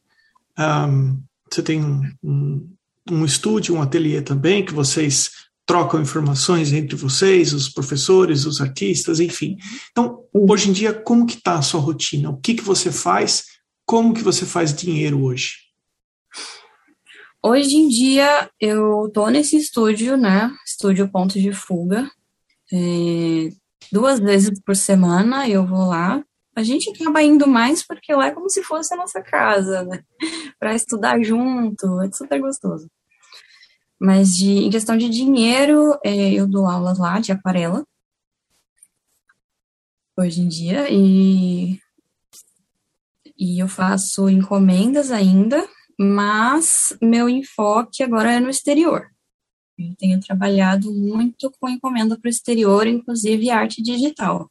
um, 0.58 1.22
você 1.50 1.62
tem 1.62 1.82
um, 2.22 2.68
um 3.10 3.24
estúdio, 3.24 3.74
um 3.74 3.82
ateliê 3.82 4.22
também, 4.22 4.64
que 4.64 4.72
vocês 4.72 5.30
trocam 5.66 6.00
informações 6.00 6.72
entre 6.72 6.96
vocês, 6.96 7.52
os 7.52 7.68
professores, 7.68 8.44
os 8.44 8.60
artistas, 8.60 9.20
enfim. 9.20 9.56
Então, 9.90 10.24
hoje 10.32 10.68
em 10.68 10.72
dia, 10.72 10.92
como 10.92 11.26
que 11.26 11.36
está 11.36 11.58
a 11.58 11.62
sua 11.62 11.80
rotina? 11.80 12.30
O 12.30 12.36
que, 12.36 12.54
que 12.54 12.62
você 12.62 12.92
faz? 12.92 13.44
Como 13.86 14.12
que 14.12 14.22
você 14.22 14.44
faz 14.44 14.74
dinheiro 14.74 15.22
hoje? 15.22 15.63
Hoje 17.46 17.76
em 17.76 17.88
dia, 17.88 18.50
eu 18.58 19.10
tô 19.12 19.28
nesse 19.28 19.58
estúdio, 19.58 20.16
né? 20.16 20.50
Estúdio 20.64 21.06
Ponto 21.10 21.38
de 21.38 21.52
Fuga. 21.52 22.10
É, 22.72 23.50
duas 23.92 24.18
vezes 24.18 24.58
por 24.62 24.74
semana 24.74 25.46
eu 25.46 25.66
vou 25.66 25.86
lá. 25.86 26.24
A 26.56 26.62
gente 26.62 26.88
acaba 26.88 27.22
indo 27.22 27.46
mais 27.46 27.86
porque 27.86 28.14
lá 28.14 28.28
é 28.28 28.30
como 28.30 28.48
se 28.48 28.62
fosse 28.62 28.94
a 28.94 28.96
nossa 28.96 29.20
casa, 29.20 29.82
né? 29.82 30.02
Para 30.58 30.74
estudar 30.74 31.22
junto, 31.22 32.00
é 32.00 32.10
super 32.12 32.40
gostoso. 32.40 32.90
Mas 34.00 34.34
de, 34.34 34.64
em 34.64 34.70
questão 34.70 34.96
de 34.96 35.10
dinheiro, 35.10 35.98
é, 36.02 36.32
eu 36.32 36.46
dou 36.46 36.64
aulas 36.66 36.98
lá 36.98 37.20
de 37.20 37.30
aquarela, 37.30 37.86
hoje 40.16 40.40
em 40.40 40.48
dia, 40.48 40.90
e, 40.90 41.78
e 43.38 43.62
eu 43.62 43.68
faço 43.68 44.30
encomendas 44.30 45.10
ainda, 45.10 45.68
mas 45.98 46.96
meu 47.00 47.28
enfoque 47.28 48.02
agora 48.02 48.32
é 48.32 48.40
no 48.40 48.50
exterior. 48.50 49.06
Eu 49.78 49.94
tenho 49.98 50.20
trabalhado 50.20 50.92
muito 50.92 51.50
com 51.58 51.68
encomenda 51.68 52.18
para 52.18 52.28
o 52.28 52.30
exterior, 52.30 52.86
inclusive 52.86 53.50
arte 53.50 53.82
digital. 53.82 54.50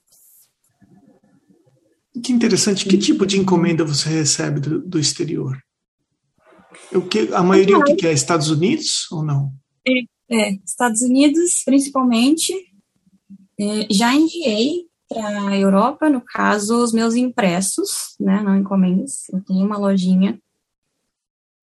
Que 2.22 2.32
interessante. 2.32 2.88
Que 2.88 2.98
tipo 2.98 3.26
de 3.26 3.40
encomenda 3.40 3.86
você 3.86 4.10
recebe 4.10 4.60
do, 4.60 4.82
do 4.82 5.00
exterior? 5.00 5.58
O 6.94 7.02
que, 7.02 7.34
a 7.34 7.42
maioria 7.42 7.78
o 7.78 7.84
que 7.84 8.06
é? 8.06 8.14
Estados 8.14 8.50
Unidos 8.50 9.10
ou 9.12 9.24
não? 9.24 9.52
É, 9.88 10.02
é 10.30 10.52
Estados 10.66 11.02
Unidos, 11.02 11.64
principalmente. 11.66 12.54
É, 13.60 13.88
já 13.90 14.14
enviei 14.14 14.88
para 15.08 15.48
a 15.48 15.58
Europa, 15.58 16.10
no 16.10 16.22
caso, 16.22 16.84
os 16.84 16.92
meus 16.92 17.16
impressos, 17.16 18.16
né, 18.20 18.42
não 18.42 18.58
encomendas. 18.58 19.30
Eu 19.32 19.42
tenho 19.42 19.66
uma 19.66 19.78
lojinha, 19.78 20.40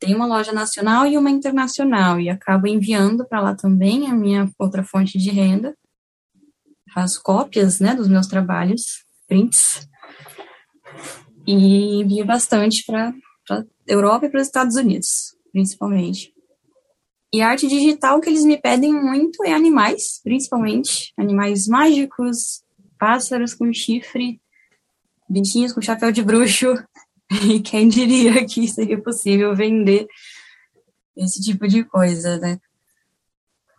tenho 0.01 0.17
uma 0.17 0.27
loja 0.27 0.51
nacional 0.53 1.07
e 1.07 1.17
uma 1.17 1.31
internacional, 1.31 2.19
e 2.19 2.31
acabo 2.31 2.67
enviando 2.67 3.27
para 3.27 3.41
lá 3.41 3.55
também 3.55 4.09
a 4.09 4.15
minha 4.15 4.51
outra 4.59 4.83
fonte 4.83 5.19
de 5.19 5.31
renda. 5.31 5.77
Faço 6.93 7.23
cópias, 7.23 7.79
né, 7.79 7.95
dos 7.95 8.09
meus 8.09 8.27
trabalhos, 8.27 9.05
prints, 9.29 9.89
e 11.47 12.01
envio 12.01 12.25
bastante 12.25 12.85
para 12.85 13.15
Europa 13.87 14.27
e 14.27 14.31
para 14.31 14.41
os 14.41 14.47
Estados 14.47 14.77
Unidos, 14.77 15.37
principalmente. 15.53 16.33
E 17.33 17.43
arte 17.43 17.69
digital 17.69 18.21
que 18.21 18.29
eles 18.29 18.45
me 18.45 18.61
pedem 18.61 18.93
muito 18.93 19.45
é 19.45 19.53
animais, 19.53 20.21
principalmente 20.25 21.13
animais 21.17 21.69
mágicos, 21.69 22.65
pássaros 22.99 23.55
com 23.55 23.73
chifre, 23.73 24.41
bichinhos 25.29 25.73
com 25.73 25.81
chapéu 25.81 26.11
de 26.11 26.23
bruxo. 26.23 26.75
E 27.31 27.61
quem 27.61 27.89
diria 27.89 28.45
que 28.45 28.67
seria 28.67 29.01
possível 29.01 29.55
vender 29.55 30.07
esse 31.17 31.41
tipo 31.41 31.69
de 31.69 31.85
coisa, 31.85 32.39
né? 32.39 32.59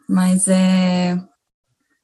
Mas 0.08 0.48
é 0.48 1.18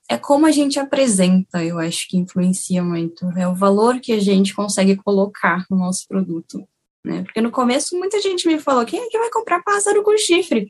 é 0.10 0.18
como 0.18 0.46
a 0.46 0.51
gente 0.51 0.80
apresenta, 0.80 1.63
eu 1.63 1.77
acho 1.77 2.08
que 2.08 2.18
influencia 2.18 2.82
muito. 2.82 3.25
É 3.38 3.46
o 3.48 3.54
valor 3.54 4.00
que 4.00 4.13
a 4.13 4.20
gente 4.20 4.56
consegue 4.56 4.96
colocar 4.96 5.66
no 5.70 5.77
nosso 5.77 6.08
produto. 6.08 6.66
Né? 7.04 7.24
Porque 7.24 7.42
no 7.42 7.51
começo 7.51 7.98
muita 7.98 8.22
gente 8.22 8.48
me 8.48 8.60
falou: 8.60 8.86
quem 8.86 9.01
é 9.01 9.10
que 9.10 9.20
vai 9.20 9.30
comprar 9.30 9.62
pássaro 9.63 10.04
com 10.04 10.18
chifre? 10.18 10.68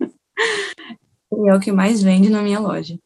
e 1.32 1.50
é 1.50 1.54
o 1.54 1.60
que 1.60 1.70
mais 1.70 2.02
vende 2.02 2.30
na 2.30 2.42
minha 2.42 2.58
loja. 2.58 2.98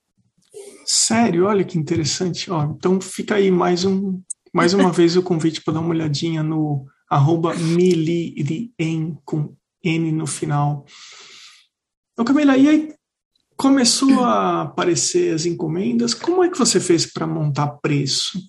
Sério, 0.84 1.46
olha 1.46 1.64
que 1.64 1.78
interessante. 1.78 2.50
Ó, 2.50 2.62
então 2.62 3.00
fica 3.00 3.34
aí 3.34 3.50
mais 3.50 3.84
um, 3.84 4.22
mais 4.56 4.72
uma 4.72 4.90
vez 4.90 5.14
o 5.18 5.22
convite 5.22 5.60
para 5.60 5.74
dar 5.74 5.80
uma 5.80 5.90
olhadinha 5.90 6.42
no 6.42 6.86
arroba 7.10 7.54
milirien 7.54 9.18
com 9.22 9.54
N 9.84 10.12
no 10.12 10.26
final. 10.26 10.86
Então, 12.14 12.24
Camila, 12.24 12.56
e 12.56 12.66
aí 12.66 12.94
começou 13.54 14.24
a 14.24 14.62
aparecer 14.62 15.34
as 15.34 15.44
encomendas. 15.44 16.14
Como 16.14 16.42
é 16.42 16.48
que 16.48 16.56
você 16.56 16.80
fez 16.80 17.04
para 17.04 17.26
montar 17.26 17.66
preço? 17.82 18.40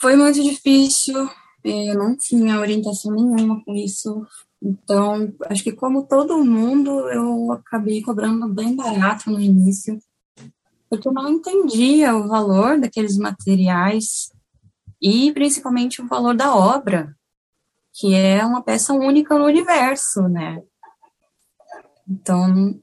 Foi 0.00 0.16
muito 0.16 0.42
difícil, 0.42 1.28
eu 1.62 1.94
não 1.94 2.16
tinha 2.16 2.58
orientação 2.58 3.12
nenhuma 3.12 3.62
com 3.62 3.74
isso. 3.74 4.26
Então, 4.62 5.30
acho 5.50 5.62
que 5.62 5.72
como 5.72 6.06
todo 6.06 6.42
mundo, 6.42 6.90
eu 7.10 7.52
acabei 7.52 8.00
cobrando 8.00 8.48
bem 8.48 8.74
barato 8.74 9.30
no 9.30 9.38
início, 9.38 9.98
porque 10.92 11.08
eu 11.08 11.12
não 11.12 11.26
entendia 11.26 12.14
o 12.14 12.28
valor 12.28 12.78
daqueles 12.78 13.16
materiais 13.16 14.30
e 15.00 15.32
principalmente 15.32 16.02
o 16.02 16.06
valor 16.06 16.36
da 16.36 16.54
obra, 16.54 17.16
que 17.94 18.14
é 18.14 18.44
uma 18.44 18.62
peça 18.62 18.92
única 18.92 19.38
no 19.38 19.46
universo, 19.46 20.28
né? 20.28 20.60
Então, 22.06 22.78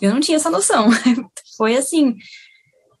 eu 0.00 0.14
não 0.14 0.20
tinha 0.20 0.38
essa 0.38 0.48
noção. 0.48 0.88
Foi 1.58 1.76
assim, 1.76 2.16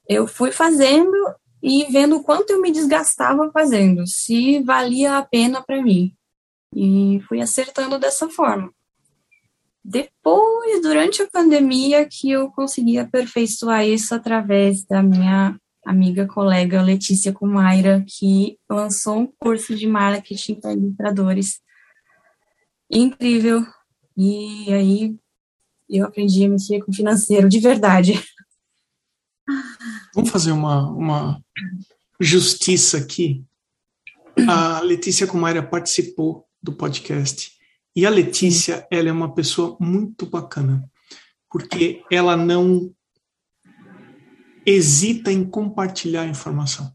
eu 0.06 0.26
fui 0.26 0.52
fazendo 0.52 1.16
e 1.62 1.86
vendo 1.90 2.16
o 2.16 2.22
quanto 2.22 2.50
eu 2.50 2.60
me 2.60 2.70
desgastava 2.70 3.50
fazendo, 3.50 4.06
se 4.06 4.62
valia 4.62 5.16
a 5.16 5.24
pena 5.24 5.62
para 5.62 5.82
mim. 5.82 6.14
E 6.76 7.18
fui 7.26 7.40
acertando 7.40 7.98
dessa 7.98 8.28
forma. 8.28 8.70
Depois, 9.84 10.80
durante 10.80 11.20
a 11.20 11.30
pandemia, 11.30 12.08
que 12.10 12.30
eu 12.30 12.50
consegui 12.50 12.96
aperfeiçoar 12.96 13.86
isso 13.86 14.14
através 14.14 14.82
da 14.84 15.02
minha 15.02 15.58
amiga, 15.84 16.26
colega 16.26 16.80
Letícia 16.80 17.32
Kumaira, 17.32 18.02
que 18.08 18.58
lançou 18.68 19.18
um 19.18 19.26
curso 19.38 19.76
de 19.76 19.86
marketing 19.86 20.54
para 20.54 20.72
ilustradores. 20.72 21.60
Incrível. 22.90 23.66
E 24.16 24.72
aí 24.72 25.16
eu 25.88 26.06
aprendi 26.06 26.44
a 26.44 26.48
mexer 26.48 26.80
com 26.82 26.92
financeiro 26.92 27.46
de 27.48 27.60
verdade. 27.60 28.24
Vamos 30.14 30.30
fazer 30.30 30.52
uma, 30.52 30.90
uma 30.90 31.44
justiça 32.18 32.96
aqui. 32.96 33.44
A 34.48 34.80
Letícia 34.80 35.26
Kumaira 35.26 35.62
participou 35.62 36.48
do 36.62 36.72
podcast. 36.72 37.52
E 37.96 38.04
a 38.04 38.10
Letícia, 38.10 38.86
ela 38.90 39.08
é 39.08 39.12
uma 39.12 39.34
pessoa 39.34 39.76
muito 39.80 40.26
bacana, 40.26 40.82
porque 41.48 42.02
ela 42.10 42.36
não 42.36 42.92
hesita 44.66 45.30
em 45.30 45.44
compartilhar 45.44 46.22
a 46.22 46.28
informação. 46.28 46.92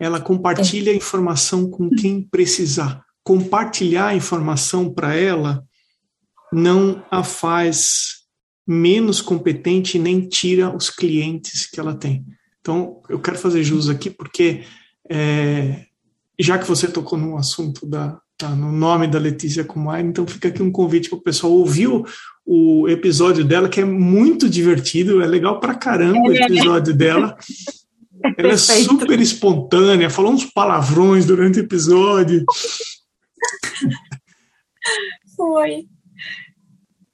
Ela 0.00 0.20
compartilha 0.20 0.92
a 0.92 0.96
informação 0.96 1.70
com 1.70 1.88
quem 1.90 2.22
precisar. 2.22 3.04
Compartilhar 3.22 4.08
a 4.08 4.16
informação 4.16 4.92
para 4.92 5.14
ela 5.14 5.64
não 6.52 7.04
a 7.10 7.22
faz 7.22 8.22
menos 8.66 9.20
competente 9.20 9.98
nem 9.98 10.28
tira 10.28 10.74
os 10.74 10.90
clientes 10.90 11.66
que 11.66 11.78
ela 11.78 11.94
tem. 11.94 12.24
Então, 12.60 13.02
eu 13.08 13.20
quero 13.20 13.38
fazer 13.38 13.62
jus 13.62 13.88
aqui 13.88 14.10
porque, 14.10 14.64
é, 15.08 15.86
já 16.38 16.58
que 16.58 16.66
você 16.66 16.88
tocou 16.88 17.18
no 17.18 17.36
assunto 17.36 17.86
da, 17.86 18.20
tá, 18.42 18.54
no 18.54 18.72
nome 18.72 19.06
da 19.06 19.18
Letícia 19.18 19.64
Kumar, 19.64 20.00
então 20.00 20.26
fica 20.26 20.48
aqui 20.48 20.62
um 20.62 20.72
convite 20.72 21.08
para 21.08 21.18
o 21.18 21.22
pessoal 21.22 21.52
ouvir 21.52 21.86
o, 21.86 22.04
o, 22.44 22.88
episódio 22.88 23.44
dela, 23.44 23.68
que 23.68 23.80
é 23.80 23.84
muito 23.84 24.48
divertido, 24.48 25.22
é 25.22 25.26
legal 25.26 25.60
pra 25.60 25.74
caramba 25.74 26.28
o 26.28 26.32
é. 26.32 26.42
episódio 26.42 26.92
dela. 26.92 27.36
Ela 28.36 28.52
é 28.52 28.56
super 28.56 29.20
espontânea, 29.20 30.10
falou 30.10 30.32
uns 30.32 30.44
palavrões 30.44 31.24
durante 31.24 31.60
o 31.60 31.62
episódio. 31.62 32.44
Foi. 35.36 35.86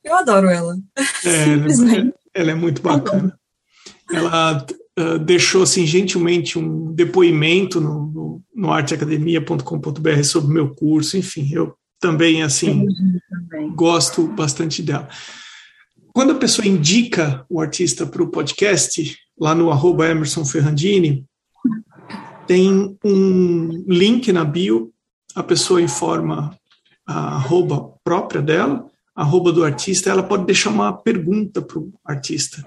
Eu 0.04 0.16
adoro 0.16 0.48
ela. 0.48 0.76
É, 1.24 1.44
Simplesmente. 1.44 2.14
Ela 2.35 2.50
é 2.53 2.55
muito 2.55 2.81
bacana. 2.81 3.38
Ela 4.11 4.64
uh, 4.98 5.18
deixou 5.18 5.62
assim 5.62 5.87
gentilmente 5.87 6.58
um 6.58 6.92
depoimento 6.92 7.80
no, 7.80 8.06
no, 8.06 8.42
no 8.54 8.72
arteacademia.com.br 8.72 10.22
sobre 10.24 10.50
o 10.50 10.54
meu 10.54 10.74
curso, 10.74 11.16
enfim, 11.16 11.48
eu 11.52 11.74
também 12.00 12.42
assim 12.42 12.87
também. 13.30 13.74
gosto 13.74 14.26
bastante 14.28 14.82
dela. 14.82 15.08
Quando 16.12 16.32
a 16.32 16.38
pessoa 16.38 16.66
indica 16.66 17.44
o 17.48 17.61
artista 17.61 18.04
para 18.06 18.22
o 18.22 18.28
podcast, 18.28 19.16
lá 19.38 19.54
no 19.54 19.70
arroba 19.70 20.08
Emerson 20.08 20.44
Ferrandini, 20.44 21.24
tem 22.46 22.96
um 23.04 23.84
link 23.87 24.32
na 24.32 24.44
bio, 24.44 24.92
a 25.34 25.42
pessoa 25.42 25.82
informa 25.82 26.58
a 27.06 27.37
arroba 27.37 27.94
própria 28.02 28.42
dela, 28.42 28.87
arroba 29.14 29.52
do 29.52 29.64
artista, 29.64 30.11
ela 30.11 30.22
pode 30.22 30.44
deixar 30.44 30.70
uma 30.70 30.92
pergunta 30.92 31.61
para 31.61 31.78
o 31.78 31.92
artista. 32.04 32.66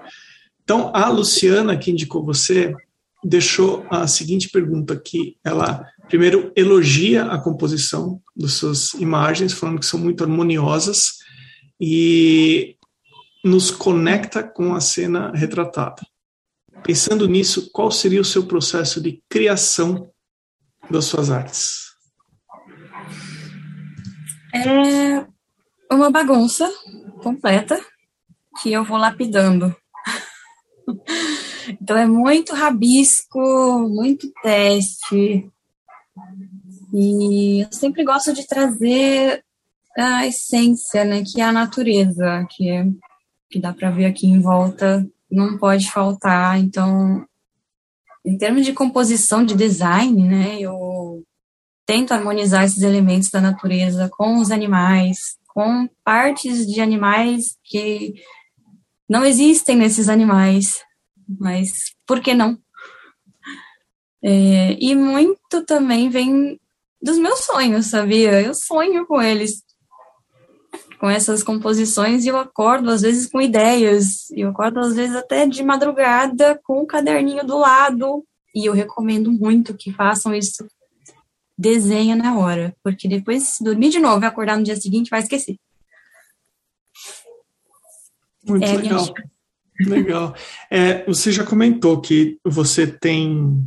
Então, 0.62 0.90
a 0.94 1.08
Luciana, 1.08 1.76
que 1.76 1.90
indicou 1.90 2.24
você, 2.24 2.74
deixou 3.22 3.86
a 3.90 4.06
seguinte 4.06 4.48
pergunta 4.48 4.94
aqui. 4.94 5.36
Ela, 5.44 5.86
primeiro, 6.08 6.52
elogia 6.56 7.24
a 7.24 7.38
composição 7.38 8.20
das 8.36 8.52
suas 8.54 8.94
imagens, 8.94 9.52
falando 9.52 9.80
que 9.80 9.86
são 9.86 9.98
muito 9.98 10.24
harmoniosas 10.24 11.18
e 11.80 12.76
nos 13.44 13.70
conecta 13.70 14.42
com 14.42 14.74
a 14.74 14.80
cena 14.80 15.32
retratada. 15.32 16.02
Pensando 16.84 17.28
nisso, 17.28 17.70
qual 17.72 17.90
seria 17.90 18.20
o 18.20 18.24
seu 18.24 18.44
processo 18.46 19.00
de 19.00 19.22
criação 19.28 20.10
das 20.90 21.04
suas 21.04 21.30
artes? 21.30 21.92
É 24.54 25.26
uma 25.92 26.10
bagunça 26.10 26.68
completa 27.22 27.80
que 28.60 28.72
eu 28.72 28.84
vou 28.84 28.98
lapidando. 28.98 29.74
Então 31.80 31.96
é 31.96 32.06
muito 32.06 32.54
rabisco, 32.54 33.38
muito 33.88 34.32
teste. 34.42 35.48
E 36.92 37.60
eu 37.60 37.72
sempre 37.72 38.04
gosto 38.04 38.32
de 38.32 38.46
trazer 38.46 39.44
a 39.96 40.26
essência, 40.26 41.04
né, 41.04 41.22
que 41.24 41.40
é 41.40 41.44
a 41.44 41.52
natureza, 41.52 42.46
que 42.50 42.92
que 43.52 43.60
dá 43.60 43.72
para 43.72 43.90
ver 43.90 44.06
aqui 44.06 44.26
em 44.26 44.40
volta, 44.40 45.06
não 45.30 45.58
pode 45.58 45.90
faltar. 45.90 46.58
Então, 46.58 47.24
em 48.24 48.38
termos 48.38 48.64
de 48.64 48.72
composição, 48.72 49.44
de 49.44 49.54
design, 49.54 50.26
né, 50.26 50.58
eu 50.58 51.22
tento 51.84 52.12
harmonizar 52.12 52.64
esses 52.64 52.82
elementos 52.82 53.28
da 53.28 53.40
natureza 53.40 54.08
com 54.10 54.38
os 54.38 54.50
animais, 54.50 55.36
com 55.48 55.86
partes 56.02 56.66
de 56.66 56.80
animais 56.80 57.58
que 57.62 58.14
não 59.12 59.26
existem 59.26 59.76
nesses 59.76 60.08
animais, 60.08 60.82
mas 61.38 61.94
por 62.06 62.18
que 62.18 62.32
não? 62.32 62.58
É, 64.24 64.72
e 64.80 64.94
muito 64.94 65.66
também 65.66 66.08
vem 66.08 66.58
dos 67.00 67.18
meus 67.18 67.40
sonhos, 67.40 67.90
sabia? 67.90 68.40
Eu 68.40 68.54
sonho 68.54 69.06
com 69.06 69.20
eles, 69.20 69.62
com 70.98 71.10
essas 71.10 71.42
composições, 71.42 72.24
e 72.24 72.28
eu 72.28 72.38
acordo 72.38 72.88
às 72.88 73.02
vezes 73.02 73.26
com 73.26 73.38
ideias, 73.38 74.30
eu 74.30 74.48
acordo 74.48 74.80
às 74.80 74.94
vezes 74.94 75.14
até 75.14 75.46
de 75.46 75.62
madrugada 75.62 76.58
com 76.64 76.78
o 76.78 76.82
um 76.84 76.86
caderninho 76.86 77.44
do 77.44 77.58
lado, 77.58 78.24
e 78.54 78.64
eu 78.64 78.72
recomendo 78.72 79.30
muito 79.30 79.74
que 79.74 79.92
façam 79.92 80.34
isso. 80.34 80.66
Desenha 81.58 82.16
na 82.16 82.38
hora, 82.38 82.74
porque 82.82 83.06
depois, 83.06 83.42
se 83.42 83.62
dormir 83.62 83.90
de 83.90 83.98
novo 83.98 84.24
e 84.24 84.26
acordar 84.26 84.56
no 84.56 84.64
dia 84.64 84.74
seguinte, 84.74 85.10
vai 85.10 85.20
esquecer. 85.20 85.58
Muito 88.46 88.64
é, 88.64 88.76
legal. 88.76 89.14
Legal. 89.80 90.34
É, 90.70 91.04
você 91.06 91.32
já 91.32 91.44
comentou 91.44 92.00
que 92.00 92.38
você 92.44 92.86
tem 92.86 93.66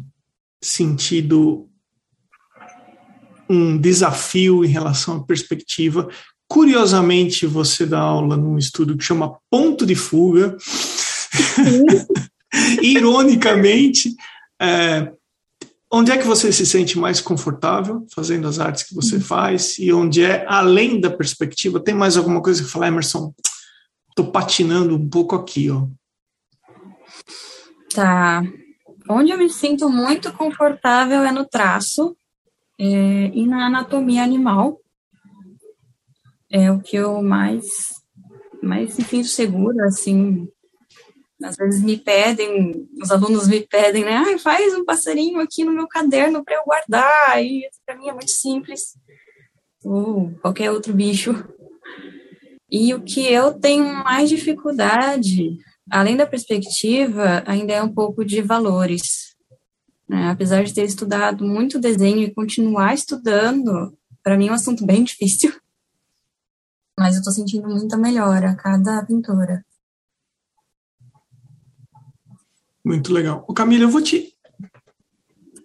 sentido 0.63 1.69
um 3.49 3.77
desafio 3.77 4.65
em 4.65 4.67
relação 4.67 5.17
à 5.17 5.23
perspectiva. 5.23 6.09
Curiosamente, 6.47 7.45
você 7.45 7.85
dá 7.85 7.99
aula 7.99 8.37
num 8.37 8.57
estudo 8.57 8.97
que 8.97 9.03
chama 9.03 9.37
Ponto 9.49 9.85
de 9.85 9.95
Fuga. 9.95 10.57
Ironicamente, 12.81 14.15
é, 14.61 15.11
onde 15.91 16.11
é 16.11 16.17
que 16.17 16.25
você 16.25 16.51
se 16.51 16.65
sente 16.65 16.97
mais 16.97 17.19
confortável 17.19 18.05
fazendo 18.13 18.47
as 18.47 18.59
artes 18.59 18.83
que 18.83 18.95
você 18.95 19.19
faz? 19.19 19.77
E 19.77 19.91
onde 19.91 20.23
é, 20.23 20.45
além 20.47 20.99
da 20.99 21.09
perspectiva, 21.09 21.79
tem 21.79 21.93
mais 21.93 22.17
alguma 22.17 22.41
coisa 22.41 22.63
que 22.63 22.69
falar, 22.69 22.87
Emerson? 22.87 23.33
Estou 24.17 24.31
patinando 24.31 24.95
um 24.95 25.09
pouco 25.09 25.35
aqui, 25.35 25.69
ó. 25.69 25.87
Tá. 27.93 28.41
Onde 29.09 29.31
eu 29.31 29.37
me 29.37 29.49
sinto 29.49 29.89
muito 29.89 30.31
confortável 30.31 31.21
é 31.23 31.33
no 31.33 31.45
traço 31.45 32.15
é, 32.79 32.85
e 33.33 33.45
na 33.45 33.67
anatomia 33.67 34.23
animal. 34.23 34.79
É 36.49 36.71
o 36.71 36.79
que 36.79 36.95
eu 36.95 37.21
mais, 37.21 37.65
mais 38.63 38.97
me 38.97 39.03
sinto 39.03 39.27
segura, 39.27 39.85
assim. 39.87 40.47
Às 41.43 41.57
vezes 41.57 41.81
me 41.83 41.97
pedem, 41.97 42.87
os 43.01 43.11
alunos 43.11 43.49
me 43.49 43.67
pedem, 43.67 44.05
né? 44.05 44.15
Ai, 44.15 44.37
faz 44.39 44.73
um 44.75 44.85
passarinho 44.85 45.41
aqui 45.41 45.65
no 45.65 45.73
meu 45.73 45.89
caderno 45.89 46.41
para 46.41 46.55
eu 46.55 46.63
guardar. 46.63 47.43
E 47.43 47.67
para 47.85 47.97
mim 47.97 48.07
é 48.07 48.13
muito 48.13 48.31
simples. 48.31 48.97
Ou 49.83 50.31
qualquer 50.41 50.71
outro 50.71 50.93
bicho. 50.93 51.33
E 52.77 52.93
o 52.93 53.01
que 53.01 53.21
eu 53.21 53.53
tenho 53.53 54.03
mais 54.03 54.27
dificuldade 54.27 55.57
além 55.89 56.17
da 56.17 56.27
perspectiva, 56.27 57.41
ainda 57.45 57.71
é 57.71 57.81
um 57.81 57.93
pouco 57.93 58.25
de 58.25 58.41
valores. 58.41 59.33
Né? 60.09 60.29
Apesar 60.29 60.61
de 60.63 60.73
ter 60.73 60.83
estudado 60.83 61.45
muito 61.45 61.79
desenho 61.79 62.23
e 62.23 62.33
continuar 62.33 62.93
estudando, 62.93 63.97
para 64.21 64.37
mim 64.37 64.47
é 64.47 64.51
um 64.51 64.55
assunto 64.55 64.85
bem 64.85 65.05
difícil. 65.05 65.53
Mas 66.99 67.15
eu 67.15 67.19
estou 67.19 67.31
sentindo 67.31 67.65
muita 67.69 67.95
melhora 67.95 68.51
a 68.51 68.55
cada 68.55 69.05
pintura. 69.05 69.65
Muito 72.83 73.13
legal. 73.13 73.45
O 73.47 73.53
Camila, 73.53 73.83
eu 73.83 73.89
vou 73.89 74.01
te 74.01 74.35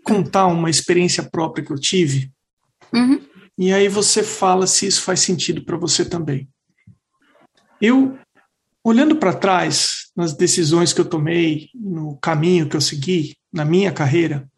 contar 0.05 0.47
uma 0.47 0.71
experiência 0.71 1.23
própria 1.23 1.65
que 1.65 1.73
eu 1.73 1.79
tive. 1.79 2.33
Uhum. 2.93 3.21
E 3.59 3.73
aí 3.73 3.89
você 3.89 4.23
fala 4.23 4.67
se 4.69 4.87
isso 4.87 5.03
faz 5.03 5.19
sentido 5.19 5.65
para 5.65 5.77
você 5.77 6.05
também. 6.05 6.49
Eu, 7.81 8.19
olhando 8.85 9.17
para 9.17 9.33
trás, 9.33 10.11
nas 10.17 10.35
decisões 10.35 10.93
que 10.93 11.01
eu 11.01 11.05
tomei, 11.05 11.69
no 11.75 12.17
caminho 12.19 12.69
que 12.69 12.77
eu 12.77 12.81
segui, 12.81 13.37
na 13.53 13.65
minha 13.65 13.93
carreira, 13.93 14.49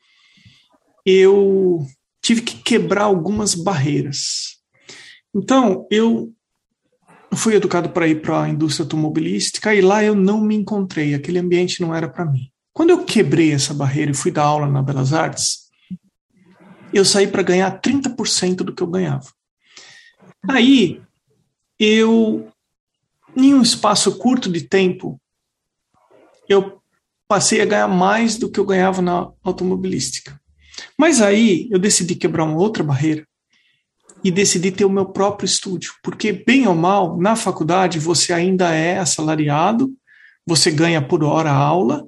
eu 1.04 1.86
tive 2.20 2.42
que 2.42 2.56
quebrar 2.62 3.04
algumas 3.04 3.54
barreiras. 3.54 4.58
Então, 5.34 5.86
eu 5.90 6.32
fui 7.34 7.54
educado 7.54 7.90
para 7.90 8.06
ir 8.06 8.20
para 8.20 8.42
a 8.42 8.48
indústria 8.48 8.84
automobilística 8.84 9.74
e 9.74 9.80
lá 9.80 10.04
eu 10.04 10.14
não 10.14 10.40
me 10.40 10.54
encontrei, 10.54 11.14
aquele 11.14 11.38
ambiente 11.38 11.80
não 11.80 11.94
era 11.94 12.08
para 12.08 12.24
mim. 12.24 12.50
Quando 12.72 12.90
eu 12.90 13.04
quebrei 13.04 13.52
essa 13.52 13.74
barreira 13.74 14.10
e 14.10 14.14
fui 14.14 14.30
dar 14.30 14.44
aula 14.44 14.66
na 14.66 14.82
Belas 14.82 15.12
Artes, 15.12 15.70
eu 16.92 17.04
saí 17.04 17.26
para 17.26 17.42
ganhar 17.42 17.80
30% 17.80 18.56
do 18.56 18.74
que 18.74 18.82
eu 18.82 18.86
ganhava. 18.86 19.26
Aí, 20.48 21.00
eu, 21.78 22.48
em 23.36 23.54
um 23.54 23.62
espaço 23.62 24.18
curto 24.18 24.50
de 24.50 24.62
tempo, 24.62 25.20
eu 26.48 26.80
passei 27.26 27.60
a 27.60 27.66
ganhar 27.66 27.88
mais 27.88 28.36
do 28.36 28.50
que 28.50 28.60
eu 28.60 28.66
ganhava 28.66 29.00
na 29.00 29.30
automobilística. 29.42 30.38
Mas 30.98 31.20
aí 31.20 31.68
eu 31.70 31.78
decidi 31.78 32.14
quebrar 32.14 32.44
uma 32.44 32.58
outra 32.58 32.82
barreira 32.82 33.26
e 34.24 34.30
decidi 34.30 34.70
ter 34.70 34.84
o 34.84 34.90
meu 34.90 35.06
próprio 35.06 35.46
estúdio, 35.46 35.94
porque 36.02 36.32
bem 36.32 36.66
ou 36.66 36.74
mal, 36.74 37.18
na 37.18 37.34
faculdade 37.34 37.98
você 37.98 38.32
ainda 38.32 38.72
é 38.72 38.98
assalariado, 38.98 39.92
você 40.46 40.70
ganha 40.70 41.02
por 41.02 41.24
hora 41.24 41.50
aula. 41.50 42.06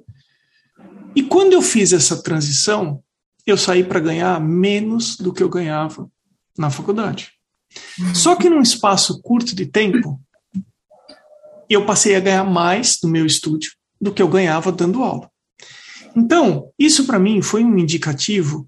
E 1.15 1.23
quando 1.23 1.53
eu 1.53 1.61
fiz 1.61 1.91
essa 1.91 2.21
transição, 2.21 3.01
eu 3.45 3.57
saí 3.57 3.83
para 3.83 3.99
ganhar 3.99 4.39
menos 4.39 5.17
do 5.17 5.33
que 5.33 5.43
eu 5.43 5.49
ganhava 5.49 6.09
na 6.57 6.69
faculdade. 6.69 7.31
Só 8.13 8.35
que 8.35 8.49
num 8.49 8.61
espaço 8.61 9.21
curto 9.21 9.55
de 9.55 9.65
tempo, 9.65 10.19
eu 11.69 11.85
passei 11.85 12.15
a 12.15 12.19
ganhar 12.19 12.43
mais 12.43 12.99
no 13.03 13.09
meu 13.09 13.25
estúdio 13.25 13.71
do 13.99 14.13
que 14.13 14.21
eu 14.21 14.27
ganhava 14.27 14.71
dando 14.71 15.03
aula. 15.03 15.29
Então, 16.15 16.71
isso 16.77 17.05
para 17.05 17.19
mim 17.19 17.41
foi 17.41 17.63
um 17.63 17.77
indicativo 17.77 18.67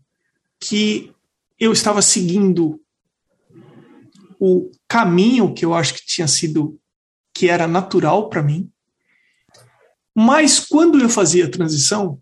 que 0.60 1.12
eu 1.60 1.72
estava 1.72 2.02
seguindo 2.02 2.80
o 4.40 4.72
caminho 4.88 5.54
que 5.54 5.66
eu 5.66 5.74
acho 5.74 5.96
que 5.96 6.06
tinha 6.06 6.28
sido 6.28 6.80
que 7.34 7.50
era 7.50 7.68
natural 7.68 8.30
para 8.30 8.44
mim. 8.44 8.70
Mas 10.16 10.60
quando 10.60 11.00
eu 11.00 11.10
fazia 11.10 11.46
a 11.46 11.50
transição, 11.50 12.20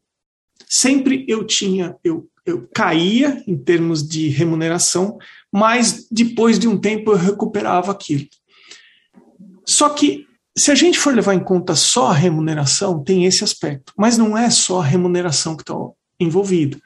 sempre 0.68 1.26
eu 1.28 1.46
tinha 1.46 1.96
eu 2.04 2.30
eu 2.46 2.70
caía 2.74 3.44
em 3.48 3.58
termos 3.58 4.08
de 4.08 4.30
remuneração, 4.30 5.18
mas 5.52 6.08
depois 6.12 6.60
de 6.60 6.68
um 6.68 6.78
tempo 6.78 7.12
eu 7.12 7.18
recuperava 7.18 7.92
aquilo. 7.92 8.28
Só 9.66 9.90
que 9.90 10.28
se 10.58 10.72
a 10.72 10.76
gente 10.76 10.98
for 10.98 11.14
levar 11.14 11.34
em 11.34 11.44
conta 11.44 11.76
só 11.76 12.08
a 12.08 12.14
remuneração, 12.14 13.04
tem 13.04 13.26
esse 13.26 13.44
aspecto, 13.44 13.92
mas 13.98 14.18
não 14.18 14.38
é 14.38 14.50
só 14.50 14.82
a 14.82 14.86
remuneração 14.86 15.56
que 15.56 15.64
está 15.64 15.76
envolvido. 16.20 16.80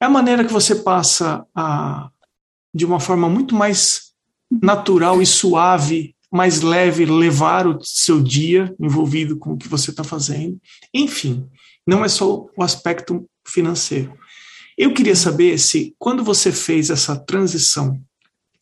É 0.00 0.04
a 0.04 0.10
maneira 0.10 0.44
que 0.44 0.52
você 0.52 0.76
passa 0.76 1.44
a, 1.54 2.10
de 2.74 2.84
uma 2.84 3.00
forma 3.00 3.28
muito 3.28 3.54
mais 3.54 4.12
natural 4.50 5.22
e 5.22 5.26
suave, 5.26 6.14
mais 6.30 6.60
leve, 6.60 7.06
levar 7.06 7.66
o 7.66 7.78
seu 7.82 8.20
dia 8.22 8.74
envolvido 8.78 9.38
com 9.38 9.52
o 9.52 9.56
que 9.56 9.68
você 9.68 9.90
está 9.90 10.04
fazendo. 10.04 10.60
Enfim, 10.92 11.48
não 11.86 12.04
é 12.04 12.08
só 12.08 12.46
o 12.56 12.62
aspecto 12.62 13.26
financeiro. 13.46 14.12
Eu 14.76 14.92
queria 14.92 15.16
saber 15.16 15.58
se, 15.58 15.94
quando 15.98 16.22
você 16.22 16.52
fez 16.52 16.90
essa 16.90 17.16
transição, 17.16 17.98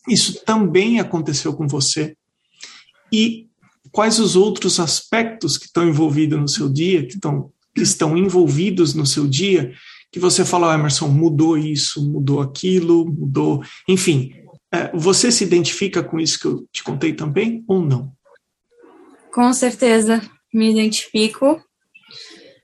isso 0.08 0.44
também 0.44 1.00
aconteceu 1.00 1.52
com 1.52 1.66
você 1.66 2.16
e 3.12 3.45
quais 3.96 4.18
os 4.18 4.36
outros 4.36 4.78
aspectos 4.78 5.56
que 5.56 5.64
estão 5.64 5.88
envolvidos 5.88 6.38
no 6.38 6.46
seu 6.46 6.68
dia, 6.68 7.06
que 7.06 7.14
estão, 7.14 7.50
que 7.74 7.80
estão 7.80 8.14
envolvidos 8.14 8.92
no 8.92 9.06
seu 9.06 9.26
dia, 9.26 9.72
que 10.12 10.20
você 10.20 10.44
fala, 10.44 10.68
oh, 10.68 10.74
Emerson, 10.74 11.08
mudou 11.08 11.56
isso, 11.56 12.06
mudou 12.06 12.42
aquilo, 12.42 13.06
mudou. 13.06 13.62
Enfim, 13.88 14.34
é, 14.70 14.94
você 14.94 15.32
se 15.32 15.44
identifica 15.44 16.02
com 16.02 16.20
isso 16.20 16.38
que 16.38 16.44
eu 16.44 16.68
te 16.70 16.84
contei 16.84 17.14
também 17.14 17.64
ou 17.66 17.80
não? 17.80 18.12
Com 19.32 19.50
certeza, 19.54 20.20
me 20.52 20.70
identifico. 20.70 21.58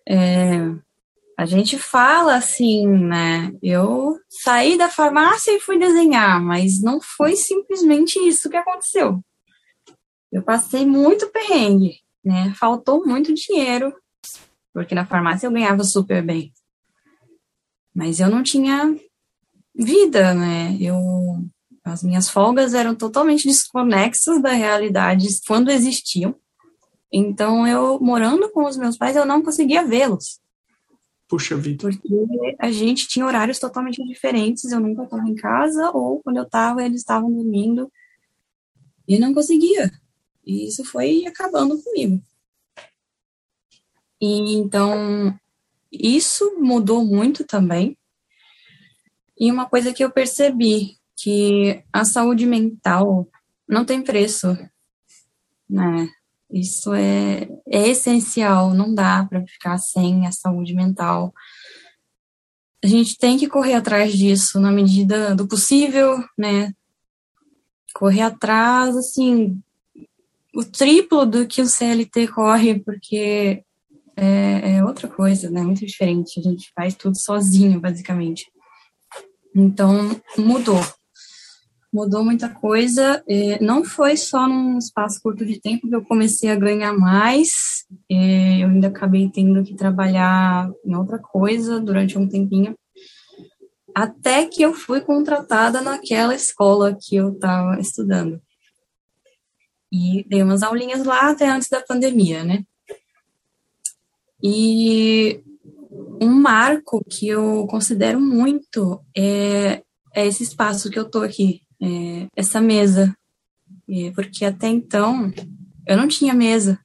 É, 0.06 0.70
a 1.38 1.46
gente 1.46 1.78
fala 1.78 2.34
assim, 2.34 2.86
né? 2.86 3.50
Eu 3.62 4.18
saí 4.28 4.76
da 4.76 4.90
farmácia 4.90 5.50
e 5.56 5.60
fui 5.60 5.78
desenhar, 5.78 6.42
mas 6.42 6.82
não 6.82 7.00
foi 7.00 7.36
simplesmente 7.36 8.18
isso 8.18 8.50
que 8.50 8.56
aconteceu. 8.58 9.24
Eu 10.32 10.42
passei 10.42 10.86
muito 10.86 11.28
perrengue, 11.28 12.00
né? 12.24 12.54
Faltou 12.58 13.06
muito 13.06 13.34
dinheiro, 13.34 13.94
porque 14.72 14.94
na 14.94 15.04
farmácia 15.04 15.46
eu 15.46 15.52
ganhava 15.52 15.84
super 15.84 16.24
bem. 16.24 16.52
Mas 17.94 18.18
eu 18.18 18.30
não 18.30 18.42
tinha 18.42 18.96
vida, 19.74 20.32
né? 20.32 20.76
Eu 20.80 21.44
as 21.84 22.02
minhas 22.02 22.28
folgas 22.28 22.74
eram 22.74 22.94
totalmente 22.94 23.46
desconexas 23.48 24.40
da 24.40 24.52
realidade 24.52 25.26
quando 25.46 25.70
existiam. 25.70 26.34
Então 27.12 27.66
eu 27.66 28.00
morando 28.00 28.48
com 28.50 28.64
os 28.64 28.76
meus 28.76 28.96
pais, 28.96 29.16
eu 29.16 29.26
não 29.26 29.42
conseguia 29.42 29.84
vê-los. 29.84 30.40
Puxa 31.28 31.56
vida. 31.56 31.82
Porque 31.82 32.56
a 32.58 32.70
gente 32.70 33.08
tinha 33.08 33.26
horários 33.26 33.58
totalmente 33.58 34.02
diferentes. 34.06 34.70
Eu 34.70 34.80
nunca 34.80 35.04
estava 35.04 35.28
em 35.28 35.34
casa, 35.34 35.90
ou 35.90 36.22
quando 36.22 36.36
eu 36.36 36.42
estava, 36.42 36.84
eles 36.84 37.00
estavam 37.00 37.32
dormindo. 37.32 37.90
E 39.08 39.18
não 39.18 39.34
conseguia. 39.34 39.90
E 40.44 40.66
isso 40.66 40.84
foi 40.84 41.24
acabando 41.26 41.80
comigo. 41.82 42.22
E 44.20 44.54
então, 44.54 45.38
isso 45.90 46.56
mudou 46.60 47.04
muito 47.04 47.44
também. 47.44 47.98
E 49.38 49.50
uma 49.50 49.68
coisa 49.68 49.92
que 49.92 50.04
eu 50.04 50.10
percebi, 50.10 50.96
que 51.16 51.82
a 51.92 52.04
saúde 52.04 52.46
mental 52.46 53.28
não 53.68 53.84
tem 53.84 54.02
preço, 54.02 54.56
né? 55.68 56.08
Isso 56.50 56.92
é, 56.92 57.48
é 57.66 57.88
essencial, 57.88 58.74
não 58.74 58.94
dá 58.94 59.24
para 59.24 59.44
ficar 59.46 59.78
sem 59.78 60.26
a 60.26 60.32
saúde 60.32 60.74
mental. 60.74 61.32
A 62.84 62.86
gente 62.86 63.16
tem 63.16 63.38
que 63.38 63.48
correr 63.48 63.74
atrás 63.74 64.12
disso 64.12 64.60
na 64.60 64.70
medida 64.70 65.34
do 65.34 65.48
possível, 65.48 66.22
né? 66.36 66.72
Correr 67.94 68.22
atrás, 68.22 68.96
assim, 68.96 69.62
o 70.54 70.64
triplo 70.64 71.24
do 71.24 71.46
que 71.46 71.62
o 71.62 71.66
CLT 71.66 72.28
corre, 72.28 72.78
porque 72.80 73.62
é, 74.16 74.76
é, 74.76 74.84
outra 74.84 75.08
coisa, 75.08 75.50
né? 75.50 75.62
Muito 75.62 75.84
diferente. 75.86 76.38
A 76.38 76.42
gente 76.42 76.70
faz 76.74 76.94
tudo 76.94 77.18
sozinho, 77.18 77.80
basicamente. 77.80 78.50
Então, 79.54 80.20
mudou 80.36 80.80
mudou 81.92 82.24
muita 82.24 82.48
coisa. 82.48 83.22
É, 83.28 83.62
não 83.62 83.84
foi 83.84 84.16
só 84.16 84.48
num 84.48 84.78
espaço 84.78 85.20
curto 85.22 85.44
de 85.44 85.60
tempo 85.60 85.88
que 85.88 85.94
eu 85.94 86.02
comecei 86.02 86.50
a 86.50 86.56
ganhar 86.56 86.94
mais. 86.94 87.84
É, 88.10 88.62
eu 88.62 88.68
ainda 88.68 88.88
acabei 88.88 89.28
tendo 89.28 89.62
que 89.62 89.74
trabalhar 89.74 90.70
em 90.84 90.96
outra 90.96 91.18
coisa 91.18 91.78
durante 91.78 92.16
um 92.18 92.26
tempinho. 92.26 92.74
Até 93.94 94.46
que 94.46 94.62
eu 94.62 94.72
fui 94.72 95.02
contratada 95.02 95.82
naquela 95.82 96.34
escola 96.34 96.96
que 96.98 97.14
eu 97.14 97.32
estava 97.32 97.78
estudando. 97.78 98.40
E 99.92 100.24
dei 100.26 100.42
umas 100.42 100.62
aulinhas 100.62 101.04
lá 101.04 101.30
até 101.30 101.46
antes 101.46 101.68
da 101.68 101.82
pandemia, 101.82 102.42
né? 102.42 102.64
E 104.42 105.42
um 106.20 106.30
marco 106.30 107.04
que 107.04 107.28
eu 107.28 107.66
considero 107.68 108.18
muito 108.18 109.04
é, 109.14 109.82
é 110.14 110.26
esse 110.26 110.42
espaço 110.42 110.90
que 110.90 110.98
eu 110.98 111.08
tô 111.08 111.20
aqui, 111.20 111.62
é, 111.80 112.26
essa 112.34 112.60
mesa. 112.60 113.14
É, 113.88 114.10
porque 114.12 114.44
até 114.44 114.68
então 114.68 115.30
eu 115.86 115.96
não 115.96 116.08
tinha 116.08 116.32
mesa. 116.32 116.80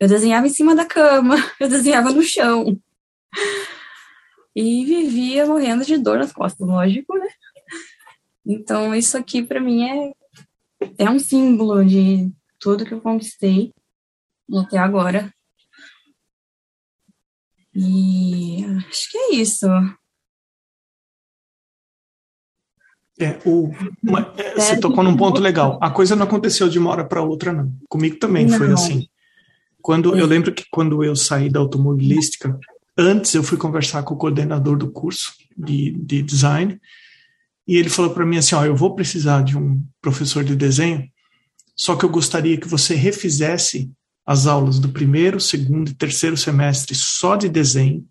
Eu 0.00 0.08
desenhava 0.08 0.46
em 0.46 0.50
cima 0.50 0.74
da 0.74 0.84
cama, 0.84 1.36
eu 1.60 1.68
desenhava 1.68 2.10
no 2.10 2.22
chão. 2.22 2.76
E 4.54 4.84
vivia 4.84 5.46
morrendo 5.46 5.84
de 5.84 5.96
dor 5.96 6.18
nas 6.18 6.32
costas, 6.32 6.66
lógico, 6.66 7.16
né? 7.16 7.28
Então, 8.46 8.94
isso 8.94 9.16
aqui 9.16 9.42
para 9.42 9.60
mim 9.60 9.84
é, 9.84 10.12
é 10.98 11.08
um 11.08 11.18
símbolo 11.18 11.84
de 11.84 12.32
tudo 12.58 12.84
que 12.84 12.94
eu 12.94 13.00
conquistei 13.00 13.72
até 14.58 14.78
agora. 14.78 15.32
E 17.74 18.64
acho 18.88 19.10
que 19.10 19.18
é 19.18 19.34
isso. 19.34 19.66
É, 23.18 23.38
o, 23.44 23.70
uma, 24.02 24.32
é, 24.36 24.54
você 24.54 24.78
tocou 24.78 25.04
num 25.04 25.16
ponto 25.16 25.40
legal. 25.40 25.78
A 25.80 25.90
coisa 25.90 26.16
não 26.16 26.24
aconteceu 26.24 26.68
de 26.68 26.78
uma 26.78 26.90
hora 26.90 27.04
para 27.04 27.22
outra, 27.22 27.52
não. 27.52 27.72
Comigo 27.88 28.16
também 28.18 28.46
não. 28.46 28.58
foi 28.58 28.72
assim. 28.72 29.06
Quando 29.80 30.16
eu 30.16 30.26
lembro 30.26 30.52
que 30.52 30.64
quando 30.70 31.04
eu 31.04 31.14
saí 31.14 31.50
da 31.50 31.60
automobilística, 31.60 32.58
antes 32.96 33.34
eu 33.34 33.42
fui 33.42 33.58
conversar 33.58 34.02
com 34.02 34.14
o 34.14 34.16
coordenador 34.16 34.76
do 34.76 34.90
curso 34.90 35.34
de, 35.56 35.92
de 35.92 36.22
design 36.22 36.80
e 37.66 37.76
ele 37.76 37.88
falou 37.88 38.12
para 38.12 38.26
mim 38.26 38.36
assim, 38.36 38.54
ó, 38.54 38.64
eu 38.64 38.76
vou 38.76 38.94
precisar 38.94 39.42
de 39.42 39.56
um 39.56 39.82
professor 40.00 40.44
de 40.44 40.54
desenho, 40.54 41.08
só 41.76 41.96
que 41.96 42.04
eu 42.04 42.08
gostaria 42.08 42.56
que 42.56 42.68
você 42.68 42.94
refizesse 42.94 43.90
as 44.26 44.46
aulas 44.46 44.78
do 44.78 44.88
primeiro, 44.88 45.40
segundo 45.40 45.90
e 45.90 45.94
terceiro 45.94 46.36
semestre 46.36 46.94
só 46.94 47.36
de 47.36 47.48
desenho 47.48 48.06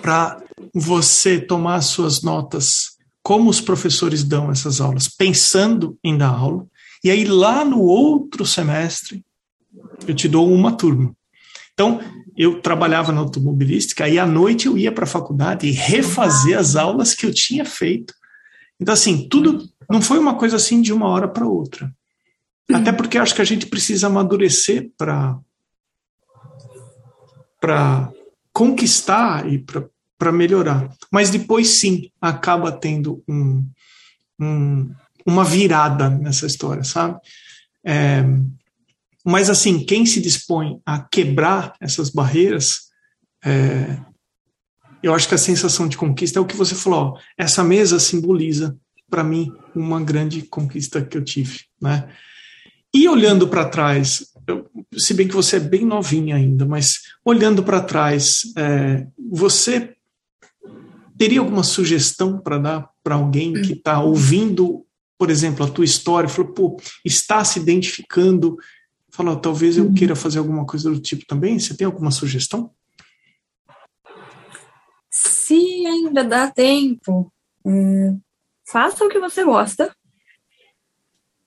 para 0.00 0.42
você 0.74 1.40
tomar 1.40 1.80
suas 1.80 2.22
notas 2.22 2.96
como 3.22 3.50
os 3.50 3.60
professores 3.60 4.22
dão 4.22 4.50
essas 4.52 4.80
aulas, 4.80 5.08
pensando 5.08 5.98
em 6.02 6.16
dar 6.16 6.28
aula, 6.28 6.64
e 7.02 7.10
aí 7.10 7.24
lá 7.24 7.64
no 7.64 7.80
outro 7.80 8.46
semestre 8.46 9.24
eu 10.06 10.14
te 10.14 10.28
dou 10.28 10.52
uma 10.52 10.76
turma. 10.76 11.14
Então, 11.72 12.00
eu 12.36 12.60
trabalhava 12.60 13.12
na 13.12 13.20
automobilística 13.20 14.08
e 14.08 14.18
à 14.18 14.26
noite 14.26 14.66
eu 14.66 14.76
ia 14.76 14.92
para 14.92 15.04
a 15.04 15.08
faculdade 15.08 15.66
e 15.66 15.70
refazer 15.70 16.58
as 16.58 16.76
aulas 16.76 17.14
que 17.14 17.24
eu 17.24 17.32
tinha 17.32 17.64
feito. 17.64 18.14
Então, 18.78 18.92
assim, 18.92 19.26
tudo 19.28 19.68
não 19.88 20.02
foi 20.02 20.18
uma 20.18 20.34
coisa 20.34 20.56
assim 20.56 20.82
de 20.82 20.92
uma 20.92 21.08
hora 21.08 21.26
para 21.26 21.46
outra. 21.46 21.90
Até 22.72 22.92
porque 22.92 23.16
acho 23.16 23.34
que 23.34 23.40
a 23.40 23.44
gente 23.44 23.66
precisa 23.66 24.08
amadurecer 24.08 24.90
para 24.98 25.38
para 27.60 28.12
conquistar 28.52 29.50
e 29.50 29.64
para 30.18 30.32
melhorar. 30.32 30.90
Mas 31.10 31.30
depois 31.30 31.68
sim 31.68 32.10
acaba 32.20 32.70
tendo 32.70 33.22
um, 33.26 33.66
um, 34.38 34.90
uma 35.24 35.44
virada 35.44 36.10
nessa 36.10 36.46
história, 36.46 36.84
sabe? 36.84 37.18
É, 37.84 38.24
mas 39.26 39.50
assim, 39.50 39.84
quem 39.84 40.06
se 40.06 40.20
dispõe 40.20 40.80
a 40.86 41.00
quebrar 41.00 41.74
essas 41.80 42.10
barreiras, 42.10 42.82
é, 43.44 43.98
eu 45.02 45.12
acho 45.12 45.28
que 45.28 45.34
a 45.34 45.38
sensação 45.38 45.88
de 45.88 45.96
conquista 45.96 46.38
é 46.38 46.42
o 46.42 46.46
que 46.46 46.54
você 46.54 46.76
falou. 46.76 47.14
Ó, 47.14 47.18
essa 47.36 47.64
mesa 47.64 47.98
simboliza 47.98 48.78
para 49.10 49.24
mim 49.24 49.52
uma 49.74 50.00
grande 50.00 50.42
conquista 50.42 51.04
que 51.04 51.18
eu 51.18 51.24
tive, 51.24 51.64
né? 51.80 52.08
E 52.94 53.08
olhando 53.08 53.48
para 53.48 53.68
trás, 53.68 54.26
eu, 54.46 54.70
se 54.96 55.12
bem 55.12 55.26
que 55.26 55.34
você 55.34 55.56
é 55.56 55.60
bem 55.60 55.84
novinha 55.84 56.36
ainda, 56.36 56.64
mas 56.64 57.00
olhando 57.24 57.64
para 57.64 57.80
trás, 57.80 58.42
é, 58.56 59.08
você 59.30 59.92
teria 61.18 61.40
alguma 61.40 61.64
sugestão 61.64 62.38
para 62.38 62.58
dar 62.58 62.88
para 63.02 63.16
alguém 63.16 63.52
que 63.54 63.72
está 63.72 64.00
ouvindo, 64.00 64.86
por 65.18 65.30
exemplo, 65.30 65.66
a 65.66 65.68
tua 65.68 65.84
história, 65.84 66.28
falou, 66.28 66.52
pô, 66.52 66.80
está 67.04 67.44
se 67.44 67.58
identificando 67.58 68.56
Falou, 69.16 69.34
talvez 69.40 69.78
eu 69.78 69.94
queira 69.94 70.14
fazer 70.14 70.38
alguma 70.38 70.66
coisa 70.66 70.90
do 70.90 71.00
tipo 71.00 71.24
também. 71.24 71.58
Você 71.58 71.74
tem 71.74 71.86
alguma 71.86 72.10
sugestão? 72.10 72.70
Se 75.10 75.86
ainda 75.86 76.22
dá 76.22 76.50
tempo, 76.50 77.32
é, 77.66 78.14
faça 78.70 79.02
o 79.02 79.08
que 79.08 79.18
você 79.18 79.42
gosta. 79.42 79.90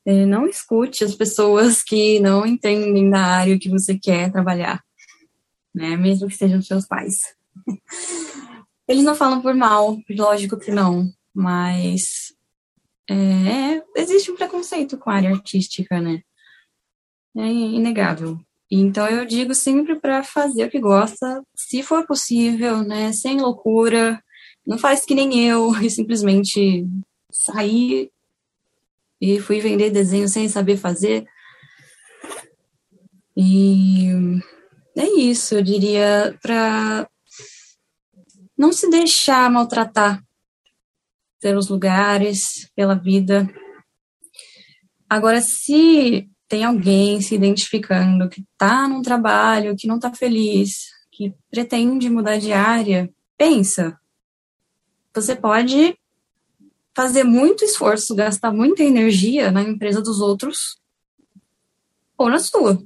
É, 0.03 0.25
não 0.25 0.47
escute 0.47 1.03
as 1.03 1.13
pessoas 1.13 1.83
que 1.83 2.19
não 2.19 2.43
entendem 2.43 3.07
da 3.07 3.21
área 3.21 3.59
que 3.59 3.69
você 3.69 3.95
quer 3.99 4.31
trabalhar, 4.31 4.83
né? 5.71 5.95
Mesmo 5.95 6.27
que 6.27 6.35
sejam 6.35 6.63
seus 6.63 6.87
pais. 6.87 7.19
Eles 8.89 9.03
não 9.03 9.13
falam 9.13 9.43
por 9.43 9.53
mal, 9.53 9.95
lógico 10.09 10.57
que 10.57 10.71
não, 10.71 11.07
mas 11.31 12.33
é, 13.07 13.83
existe 13.95 14.31
um 14.31 14.35
preconceito 14.35 14.97
com 14.97 15.11
a 15.11 15.17
área 15.17 15.29
artística, 15.29 16.01
né? 16.01 16.23
É 17.41 17.51
inegável. 17.51 18.39
Então 18.71 19.07
eu 19.07 19.25
digo 19.25 19.55
sempre 19.55 19.99
para 19.99 20.23
fazer 20.23 20.65
o 20.65 20.69
que 20.69 20.79
gosta, 20.79 21.43
se 21.55 21.81
for 21.81 22.05
possível, 22.05 22.83
né, 22.83 23.11
sem 23.11 23.41
loucura, 23.41 24.21
não 24.65 24.77
faz 24.77 25.05
que 25.05 25.15
nem 25.15 25.47
eu 25.47 25.73
e 25.81 25.89
simplesmente 25.89 26.85
sair 27.31 28.11
e 29.19 29.39
fui 29.39 29.59
vender 29.59 29.89
desenho 29.89 30.27
sem 30.27 30.47
saber 30.47 30.77
fazer. 30.77 31.25
E 33.35 34.09
é 34.95 35.05
isso, 35.19 35.55
eu 35.55 35.61
diria 35.61 36.37
para 36.41 37.09
não 38.57 38.71
se 38.71 38.89
deixar 38.89 39.49
maltratar 39.49 40.23
pelos 41.41 41.69
lugares, 41.69 42.69
pela 42.75 42.95
vida. 42.95 43.49
Agora, 45.09 45.41
se 45.41 46.29
tem 46.49 46.63
alguém 46.63 47.21
se 47.21 47.35
identificando 47.35 48.27
que 48.27 48.41
está 48.41 48.87
num 48.87 49.03
trabalho, 49.03 49.75
que 49.77 49.87
não 49.87 49.97
está 49.97 50.11
feliz, 50.11 50.89
que 51.11 51.31
pretende 51.51 52.09
mudar 52.09 52.39
de 52.39 52.51
área, 52.51 53.07
pensa. 53.37 53.97
Você 55.13 55.35
pode 55.35 55.95
fazer 56.95 57.23
muito 57.23 57.63
esforço, 57.63 58.15
gastar 58.15 58.51
muita 58.51 58.83
energia 58.83 59.51
na 59.51 59.61
empresa 59.61 60.01
dos 60.01 60.19
outros 60.19 60.81
ou 62.17 62.29
na 62.29 62.39
sua. 62.39 62.81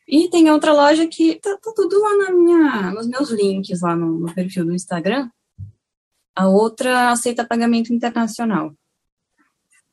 E 0.06 0.28
tem 0.28 0.50
outra 0.50 0.72
loja 0.72 1.06
que 1.06 1.36
tá, 1.36 1.56
tá 1.62 1.72
tudo 1.74 1.98
lá 2.00 2.16
na 2.18 2.30
minha, 2.32 2.90
nos 2.90 3.08
meus 3.08 3.30
links 3.30 3.80
lá 3.80 3.96
no, 3.96 4.20
no, 4.20 4.34
perfil 4.34 4.66
do 4.66 4.74
Instagram. 4.74 5.30
A 6.36 6.48
outra 6.48 7.10
aceita 7.10 7.46
pagamento 7.46 7.92
internacional. 7.92 8.74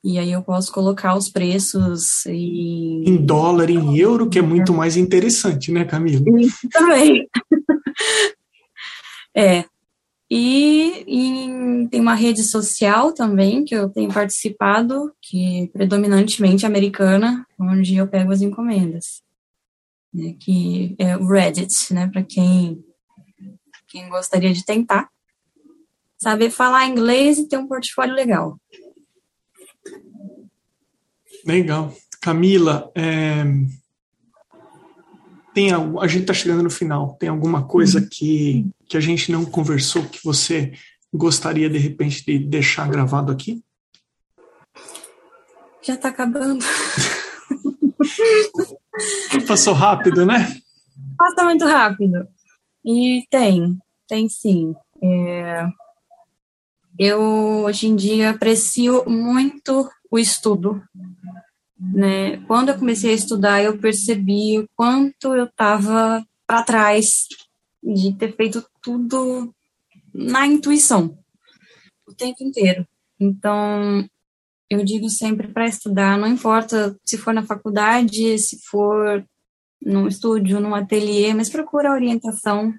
E 0.03 0.17
aí 0.17 0.31
eu 0.31 0.41
posso 0.41 0.71
colocar 0.71 1.15
os 1.15 1.29
preços 1.29 2.25
e... 2.25 3.03
em 3.05 3.17
dólar, 3.17 3.69
em 3.69 3.97
euro, 3.97 4.29
que 4.29 4.39
é 4.39 4.41
muito 4.41 4.73
mais 4.73 4.95
interessante, 4.95 5.71
né, 5.71 5.85
Camila? 5.85 6.23
Também. 6.71 7.29
É. 9.39 9.63
E, 10.29 11.05
e, 11.07 11.87
tem 11.87 12.01
uma 12.01 12.13
rede 12.13 12.43
social 12.43 13.13
também 13.13 13.63
que 13.63 13.73
eu 13.73 13.89
tenho 13.89 14.13
participado, 14.13 15.11
que 15.21 15.63
é 15.63 15.67
predominantemente 15.67 16.65
americana, 16.65 17.47
onde 17.57 17.95
eu 17.95 18.07
pego 18.07 18.31
as 18.31 18.41
encomendas. 18.41 19.23
Né, 20.13 20.35
que 20.39 20.95
é 20.99 21.15
o 21.15 21.27
Reddit, 21.27 21.93
né, 21.93 22.07
para 22.07 22.23
quem, 22.23 22.83
quem 23.87 24.09
gostaria 24.09 24.51
de 24.51 24.65
tentar. 24.65 25.09
Saber 26.21 26.49
falar 26.49 26.87
inglês 26.87 27.37
e 27.37 27.47
ter 27.47 27.57
um 27.57 27.67
portfólio 27.67 28.13
legal. 28.13 28.59
Legal. 31.45 31.95
Camila, 32.21 32.91
é, 32.93 33.45
tem 35.59 35.73
a, 35.73 36.07
gente 36.07 36.21
está 36.21 36.33
chegando 36.33 36.63
no 36.63 36.69
final. 36.69 37.17
Tem 37.19 37.27
alguma 37.27 37.67
coisa 37.67 37.99
uhum. 37.99 38.07
que, 38.09 38.65
que 38.87 38.95
a 38.95 39.01
gente 39.01 39.29
não 39.29 39.43
conversou 39.43 40.05
que 40.05 40.23
você 40.23 40.71
gostaria 41.13 41.69
de 41.69 41.77
repente 41.77 42.25
de 42.25 42.39
deixar 42.39 42.89
gravado 42.89 43.29
aqui? 43.29 43.61
Já 45.81 45.95
está 45.95 46.07
acabando. 46.07 46.63
Passou 49.45 49.73
rápido, 49.73 50.25
né? 50.25 50.61
Passa 51.17 51.43
muito 51.43 51.65
rápido. 51.65 52.25
E 52.85 53.25
tem, 53.29 53.77
tem 54.07 54.29
sim. 54.29 54.73
É... 55.03 55.67
Eu 56.97 57.19
hoje 57.65 57.87
em 57.87 57.97
dia 57.97 58.29
aprecio 58.29 59.03
muito 59.09 59.89
o 60.09 60.17
estudo 60.17 60.81
né? 61.79 62.37
Quando 62.45 62.69
eu 62.69 62.77
comecei 62.77 63.11
a 63.11 63.15
estudar, 63.15 63.63
eu 63.63 63.77
percebi 63.77 64.59
o 64.59 64.67
quanto 64.75 65.33
eu 65.33 65.45
estava 65.45 66.25
para 66.45 66.63
trás 66.63 67.25
de 67.81 68.13
ter 68.17 68.35
feito 68.35 68.65
tudo 68.81 69.53
na 70.13 70.45
intuição 70.45 71.17
o 72.07 72.13
tempo 72.13 72.43
inteiro. 72.43 72.85
Então, 73.19 74.05
eu 74.69 74.83
digo 74.83 75.09
sempre 75.09 75.47
para 75.47 75.67
estudar, 75.67 76.17
não 76.17 76.27
importa 76.27 76.97
se 77.05 77.17
for 77.17 77.33
na 77.33 77.45
faculdade, 77.45 78.37
se 78.37 78.59
for 78.69 79.25
num 79.81 80.07
estúdio, 80.07 80.59
num 80.59 80.75
ateliê, 80.75 81.33
mas 81.33 81.49
procura 81.49 81.91
orientação. 81.91 82.73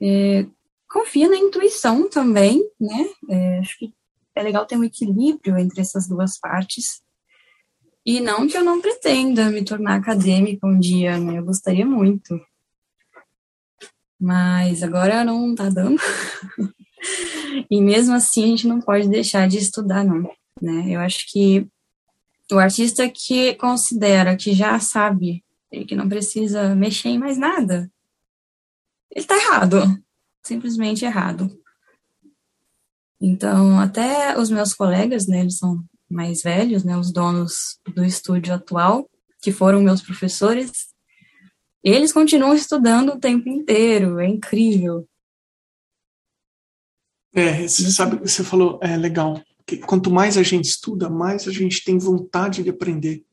É, 0.00 0.46
confia 0.88 1.28
na 1.28 1.36
intuição 1.36 2.08
também, 2.08 2.62
né? 2.80 3.06
É, 3.30 3.58
acho 3.58 3.78
que 3.78 3.92
é 4.34 4.42
legal 4.42 4.66
ter 4.66 4.76
um 4.76 4.84
equilíbrio 4.84 5.58
entre 5.58 5.80
essas 5.80 6.08
duas 6.08 6.38
partes. 6.38 7.03
E 8.04 8.20
não 8.20 8.46
que 8.46 8.56
eu 8.56 8.62
não 8.62 8.82
pretenda 8.82 9.50
me 9.50 9.64
tornar 9.64 9.96
acadêmica 9.96 10.66
um 10.66 10.78
dia, 10.78 11.18
né? 11.18 11.38
Eu 11.38 11.44
gostaria 11.44 11.86
muito. 11.86 12.38
Mas 14.20 14.82
agora 14.82 15.24
não 15.24 15.54
tá 15.54 15.70
dando. 15.70 16.00
e 17.70 17.80
mesmo 17.80 18.14
assim 18.14 18.44
a 18.44 18.46
gente 18.48 18.66
não 18.66 18.80
pode 18.80 19.08
deixar 19.08 19.48
de 19.48 19.58
estudar, 19.58 20.04
não. 20.04 20.30
Né? 20.60 20.90
Eu 20.90 21.00
acho 21.00 21.30
que 21.30 21.66
o 22.52 22.58
artista 22.58 23.08
que 23.08 23.54
considera 23.54 24.36
que 24.36 24.52
já 24.52 24.78
sabe 24.78 25.42
e 25.72 25.84
que 25.84 25.96
não 25.96 26.08
precisa 26.08 26.74
mexer 26.74 27.08
em 27.08 27.18
mais 27.18 27.38
nada, 27.38 27.90
ele 29.10 29.24
tá 29.24 29.36
errado. 29.36 29.78
Simplesmente 30.42 31.06
errado. 31.06 31.50
Então, 33.18 33.80
até 33.80 34.38
os 34.38 34.50
meus 34.50 34.74
colegas, 34.74 35.26
né, 35.26 35.40
eles 35.40 35.56
são 35.56 35.82
mais 36.14 36.42
velhos, 36.42 36.84
né, 36.84 36.96
os 36.96 37.12
donos 37.12 37.78
do 37.94 38.04
estúdio 38.04 38.54
atual, 38.54 39.08
que 39.42 39.52
foram 39.52 39.82
meus 39.82 40.00
professores, 40.00 40.88
eles 41.82 42.12
continuam 42.12 42.54
estudando 42.54 43.10
o 43.10 43.20
tempo 43.20 43.48
inteiro, 43.48 44.18
é 44.18 44.26
incrível. 44.26 45.06
É, 47.34 47.66
você 47.66 47.90
sabe, 47.90 48.16
você 48.16 48.42
falou, 48.42 48.78
é 48.80 48.96
legal, 48.96 49.42
que 49.66 49.76
quanto 49.76 50.10
mais 50.10 50.38
a 50.38 50.42
gente 50.42 50.66
estuda, 50.66 51.10
mais 51.10 51.46
a 51.48 51.52
gente 51.52 51.84
tem 51.84 51.98
vontade 51.98 52.62
de 52.62 52.70
aprender. 52.70 53.24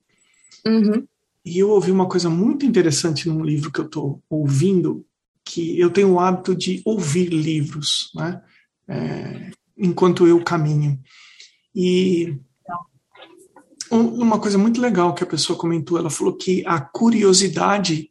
Uhum. 0.65 1.05
E 1.45 1.59
eu 1.59 1.69
ouvi 1.69 1.91
uma 1.91 2.07
coisa 2.07 2.29
muito 2.29 2.65
interessante 2.65 3.27
num 3.27 3.43
livro 3.43 3.71
que 3.71 3.79
eu 3.79 3.85
estou 3.85 4.21
ouvindo, 4.29 5.05
que 5.43 5.79
eu 5.79 5.89
tenho 5.89 6.11
o 6.11 6.19
hábito 6.19 6.55
de 6.55 6.81
ouvir 6.85 7.29
livros, 7.29 8.11
né? 8.15 8.41
É, 8.87 9.51
enquanto 9.77 10.27
eu 10.27 10.43
caminho. 10.43 10.99
E 11.73 12.37
uma 13.91 14.39
coisa 14.39 14.57
muito 14.57 14.79
legal 14.79 15.13
que 15.13 15.23
a 15.23 15.27
pessoa 15.27 15.57
comentou, 15.57 15.97
ela 15.97 16.09
falou 16.09 16.35
que 16.35 16.63
a 16.65 16.79
curiosidade 16.79 18.09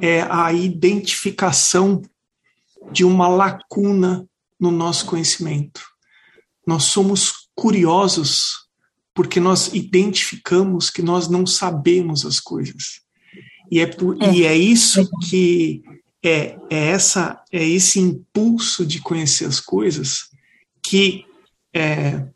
é 0.00 0.22
a 0.22 0.52
identificação 0.52 2.02
de 2.92 3.04
uma 3.04 3.28
lacuna 3.28 4.28
no 4.60 4.70
nosso 4.70 5.06
conhecimento. 5.06 5.82
Nós 6.66 6.84
somos 6.84 7.48
curiosos 7.54 8.64
porque 9.14 9.38
nós 9.38 9.72
identificamos 9.72 10.90
que 10.90 11.02
nós 11.02 11.28
não 11.28 11.46
sabemos 11.46 12.26
as 12.26 12.40
coisas. 12.40 13.00
E 13.70 13.80
é, 13.80 13.86
por, 13.86 14.20
é. 14.20 14.32
E 14.32 14.44
é 14.44 14.56
isso 14.56 15.08
que 15.28 15.82
é, 16.22 16.56
é, 16.70 16.88
essa, 16.88 17.42
é 17.52 17.64
esse 17.64 18.00
impulso 18.00 18.84
de 18.84 19.00
conhecer 19.00 19.46
as 19.46 19.60
coisas 19.60 20.30
que 20.82 21.24
é, 21.72 22.26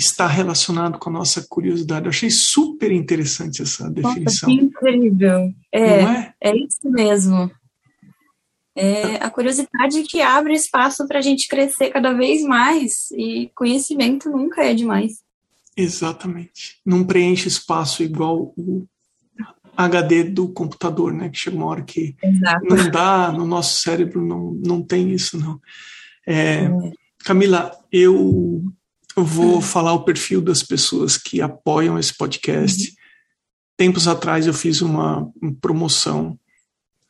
está 0.00 0.26
relacionado 0.26 0.98
com 0.98 1.10
a 1.10 1.12
nossa 1.12 1.46
curiosidade. 1.48 2.06
Eu 2.06 2.10
achei 2.10 2.30
super 2.30 2.90
interessante 2.90 3.62
essa 3.62 3.88
definição. 3.90 4.22
Nossa, 4.24 4.46
que 4.46 4.52
incrível. 4.52 5.52
É, 5.72 6.02
é? 6.02 6.34
é 6.40 6.56
isso 6.56 6.90
mesmo. 6.90 7.50
É 8.74 9.16
a 9.16 9.28
curiosidade 9.28 10.02
que 10.04 10.22
abre 10.22 10.54
espaço 10.54 11.06
para 11.06 11.18
a 11.18 11.22
gente 11.22 11.48
crescer 11.48 11.90
cada 11.90 12.12
vez 12.14 12.42
mais 12.42 13.10
e 13.10 13.50
conhecimento 13.54 14.30
nunca 14.30 14.64
é 14.64 14.72
demais. 14.72 15.18
Exatamente. 15.76 16.80
Não 16.84 17.04
preenche 17.04 17.48
espaço 17.48 18.02
igual 18.02 18.54
o 18.56 18.86
HD 19.76 20.24
do 20.24 20.48
computador, 20.48 21.12
né? 21.12 21.28
Que 21.28 21.38
chega 21.38 21.56
uma 21.56 21.66
hora 21.66 21.82
que 21.82 22.16
Exato. 22.22 22.66
não 22.68 22.90
dá, 22.90 23.32
no 23.32 23.46
nosso 23.46 23.82
cérebro 23.82 24.24
não, 24.24 24.52
não 24.64 24.82
tem 24.82 25.10
isso, 25.10 25.38
não. 25.38 25.60
É, 26.26 26.64
é. 26.64 26.70
Camila, 27.24 27.70
eu 27.92 28.62
vou 29.16 29.58
hum. 29.58 29.62
falar 29.62 29.92
o 29.92 30.04
perfil 30.04 30.40
das 30.40 30.62
pessoas 30.62 31.16
que 31.16 31.40
apoiam 31.40 31.98
esse 31.98 32.16
podcast. 32.16 32.88
Uhum. 32.88 32.94
Tempos 33.76 34.06
atrás 34.06 34.46
eu 34.46 34.54
fiz 34.54 34.80
uma 34.82 35.28
promoção 35.60 36.38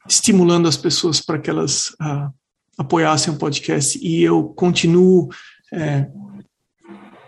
estimulando 0.09 0.69
as 0.69 0.77
pessoas 0.77 1.21
para 1.21 1.39
que 1.39 1.51
elas 1.51 1.91
uh, 2.01 2.33
apoiassem 2.79 3.35
o 3.35 3.37
podcast 3.37 3.99
e 4.01 4.23
eu 4.23 4.45
continuo 4.45 5.29
é, 5.73 6.09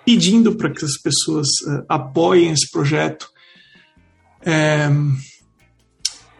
pedindo 0.05 0.57
para 0.57 0.71
que 0.71 0.85
as 0.85 0.97
pessoas 0.97 1.49
uh, 1.67 1.85
apoiem 1.89 2.53
esse 2.53 2.71
projeto. 2.71 3.29
É, 4.45 4.89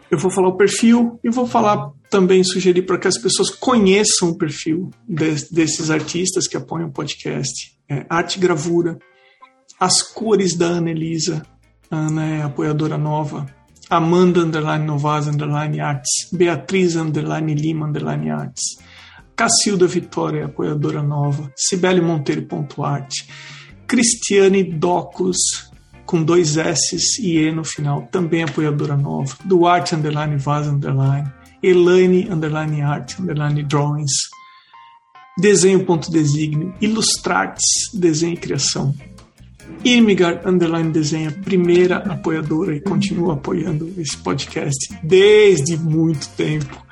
eu 0.09 0.17
vou 0.17 0.29
falar 0.29 0.49
o 0.49 0.57
perfil 0.57 1.19
e 1.23 1.29
vou 1.29 1.47
falar 1.47 1.91
também 2.09 2.43
sugerir 2.43 2.83
para 2.83 2.97
que 2.97 3.07
as 3.07 3.17
pessoas 3.17 3.49
conheçam 3.49 4.29
o 4.29 4.37
perfil 4.37 4.91
de, 5.07 5.49
desses 5.49 5.89
artistas 5.89 6.47
que 6.47 6.57
apoiam 6.57 6.89
o 6.89 6.91
podcast. 6.91 7.73
É, 7.89 8.05
arte 8.09 8.39
gravura, 8.39 8.97
as 9.79 10.01
cores 10.01 10.55
da 10.55 10.65
Ana 10.65 10.91
Elisa, 10.91 11.45
Ana 11.91 12.25
é 12.25 12.41
apoiadora 12.41 12.97
nova, 12.97 13.45
Amanda 13.89 14.39
underline 14.39 14.85
Novaz 14.85 15.27
underline 15.27 15.79
Arts, 15.79 16.29
Beatriz 16.31 16.95
underline 16.95 17.53
Lima 17.53 17.85
underline 17.85 18.29
Arts, 18.29 18.79
Cacilda 19.35 19.85
Vitória, 19.87 20.45
apoiadora 20.45 21.03
nova, 21.03 21.51
Cibele 21.55 22.01
Monteiro 22.01 22.43
ponto 22.43 22.83
arte, 22.83 23.27
Cristiane 23.85 24.63
Docos, 24.63 25.37
com 26.05 26.23
dois 26.23 26.57
S 26.57 27.21
e 27.21 27.37
E 27.37 27.51
no 27.51 27.63
final, 27.63 28.07
também 28.11 28.43
apoiadora 28.43 28.95
nova, 28.95 29.35
Duarte 29.43 29.95
underline 29.95 30.37
Vaz 30.37 30.67
underline, 30.67 31.31
Elaine 31.61 32.29
underline 32.29 32.81
art 32.81 33.19
underline 33.19 33.63
drawings, 33.63 34.11
desenho 35.37 35.85
ponto 35.85 36.11
designio, 36.11 36.73
Ilustrates, 36.79 37.63
desenho 37.93 38.33
e 38.33 38.37
criação, 38.37 38.93
Irmigar 39.83 40.47
Underline 40.47 40.91
Desenha, 40.91 41.31
primeira 41.31 41.97
apoiadora 41.97 42.75
e 42.75 42.81
continua 42.81 43.33
apoiando 43.33 43.91
esse 43.97 44.17
podcast 44.17 44.97
desde 45.03 45.77
muito 45.77 46.29
tempo. 46.29 46.83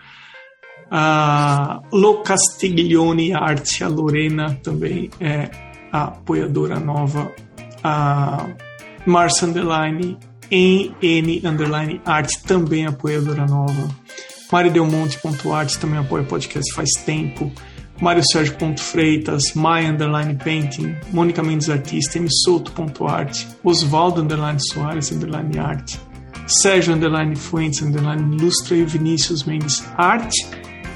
A 0.89 1.81
Lo 1.91 2.21
Castiglione 2.21 3.33
Arte, 3.33 3.83
a 3.83 3.87
Lorena 3.87 4.59
também 4.61 5.09
é 5.19 5.49
a 5.91 6.05
apoiadora 6.05 6.79
nova. 6.79 7.31
A 7.83 8.49
Marcia 9.05 9.47
Underline, 9.47 10.17
NN 10.51 11.47
Underline 11.47 12.01
Arte, 12.05 12.43
também 12.43 12.85
apoiadora 12.85 13.45
nova. 13.45 13.87
Mari 14.51 14.69
Delmonte.arte 14.69 15.79
também 15.79 15.97
apoia 15.97 16.23
o 16.23 16.25
podcast 16.25 16.73
faz 16.73 16.89
tempo. 17.05 17.49
Mário 18.01 18.23
Sérgio 18.31 18.57
Freitas, 18.79 19.53
Maia 19.53 19.91
Underline 19.91 20.35
Painting, 20.35 20.95
Mônica 21.13 21.43
Mendes 21.43 21.69
Artista, 21.69 22.17
M 22.17 22.27
Souto.arte, 22.43 23.47
Oswaldo 23.63 24.21
Underline 24.21 24.57
Soares 24.59 25.11
Underline 25.11 25.59
Arte, 25.59 25.99
Sérgio 26.47 26.95
Underline 26.95 27.35
Fuentes 27.35 27.83
Underline 27.83 28.35
Ilustra 28.35 28.75
e 28.75 28.83
Vinícius 28.83 29.43
Mendes 29.43 29.83
Arte. 29.95 30.47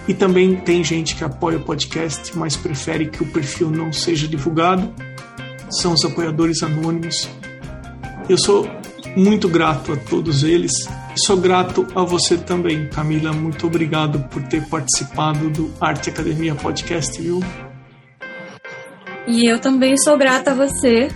E 0.08 0.14
também 0.16 0.56
tem 0.56 0.84
gente 0.84 1.16
que 1.16 1.24
apoia 1.24 1.58
o 1.58 1.64
podcast, 1.64 2.36
mas 2.36 2.56
prefere 2.56 3.08
que 3.08 3.22
o 3.22 3.28
perfil 3.28 3.70
não 3.70 3.94
seja 3.94 4.28
divulgado. 4.28 4.92
São 5.70 5.94
os 5.94 6.04
apoiadores 6.04 6.64
anônimos. 6.64 7.30
Eu 8.28 8.38
sou 8.38 8.68
muito 9.16 9.48
grato 9.48 9.94
a 9.94 9.96
todos 9.96 10.44
eles 10.44 10.72
Sou 11.18 11.38
grato 11.38 11.88
a 11.96 12.04
você 12.04 12.38
também, 12.38 12.90
Camila. 12.90 13.32
Muito 13.32 13.68
obrigado 13.68 14.20
por 14.28 14.44
ter 14.44 14.68
participado 14.68 15.50
do 15.50 15.74
Arte 15.80 16.10
Academia 16.10 16.54
Podcast, 16.56 17.22
viu? 17.22 17.40
E 19.26 19.50
eu 19.50 19.58
também 19.60 19.98
sou 19.98 20.18
grata 20.18 20.52
a 20.52 20.54
você. 20.54 21.08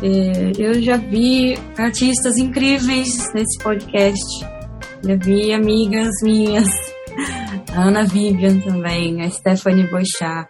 É, 0.00 0.52
eu 0.56 0.80
já 0.80 0.96
vi 0.96 1.58
artistas 1.76 2.36
incríveis 2.38 3.32
nesse 3.34 3.58
podcast. 3.58 4.46
Já 5.02 5.16
vi 5.16 5.52
amigas 5.52 6.10
minhas, 6.22 6.68
a 7.74 7.82
Ana 7.82 8.04
Vivian 8.04 8.60
também, 8.60 9.20
a 9.22 9.30
Stephanie 9.30 9.90
Boixá. 9.90 10.48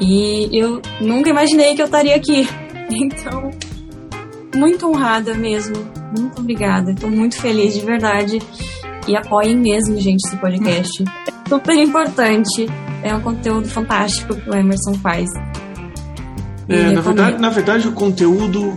E 0.00 0.48
eu 0.50 0.80
nunca 0.98 1.28
imaginei 1.28 1.74
que 1.74 1.82
eu 1.82 1.86
estaria 1.86 2.16
aqui. 2.16 2.48
Então, 2.86 3.50
muito 4.54 4.86
honrada 4.86 5.32
mesmo. 5.32 6.03
Muito 6.18 6.40
obrigada. 6.40 6.92
Estou 6.92 7.10
muito 7.10 7.36
feliz 7.40 7.74
de 7.74 7.80
verdade. 7.80 8.38
E 9.06 9.16
apoiem 9.16 9.56
mesmo, 9.56 9.98
gente, 10.00 10.26
esse 10.26 10.36
podcast. 10.36 11.02
É 11.02 11.32
super 11.48 11.76
importante. 11.76 12.66
É 13.02 13.14
um 13.14 13.20
conteúdo 13.20 13.68
fantástico 13.68 14.34
que 14.34 14.48
o 14.48 14.54
Emerson 14.54 14.94
faz. 14.94 15.28
É, 16.68 16.92
na, 16.92 17.00
verdade, 17.00 17.38
na 17.38 17.50
verdade, 17.50 17.88
o 17.88 17.92
conteúdo 17.92 18.76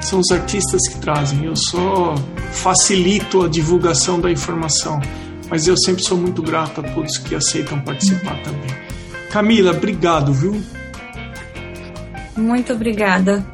são 0.00 0.20
os 0.20 0.30
artistas 0.30 0.80
que 0.88 0.98
trazem. 1.00 1.44
Eu 1.44 1.56
só 1.56 2.14
facilito 2.52 3.42
a 3.42 3.48
divulgação 3.48 4.20
da 4.20 4.30
informação. 4.30 5.00
mas 5.50 5.66
eu 5.66 5.76
sempre 5.76 6.02
sou 6.02 6.16
muito 6.16 6.42
grato 6.42 6.80
a 6.80 6.84
todos 6.84 7.18
que 7.18 7.34
aceitam 7.34 7.80
participar 7.80 8.40
também. 8.42 8.70
Camila, 9.30 9.72
obrigado, 9.72 10.32
viu? 10.32 10.62
Muito 12.36 12.72
obrigada. 12.72 13.44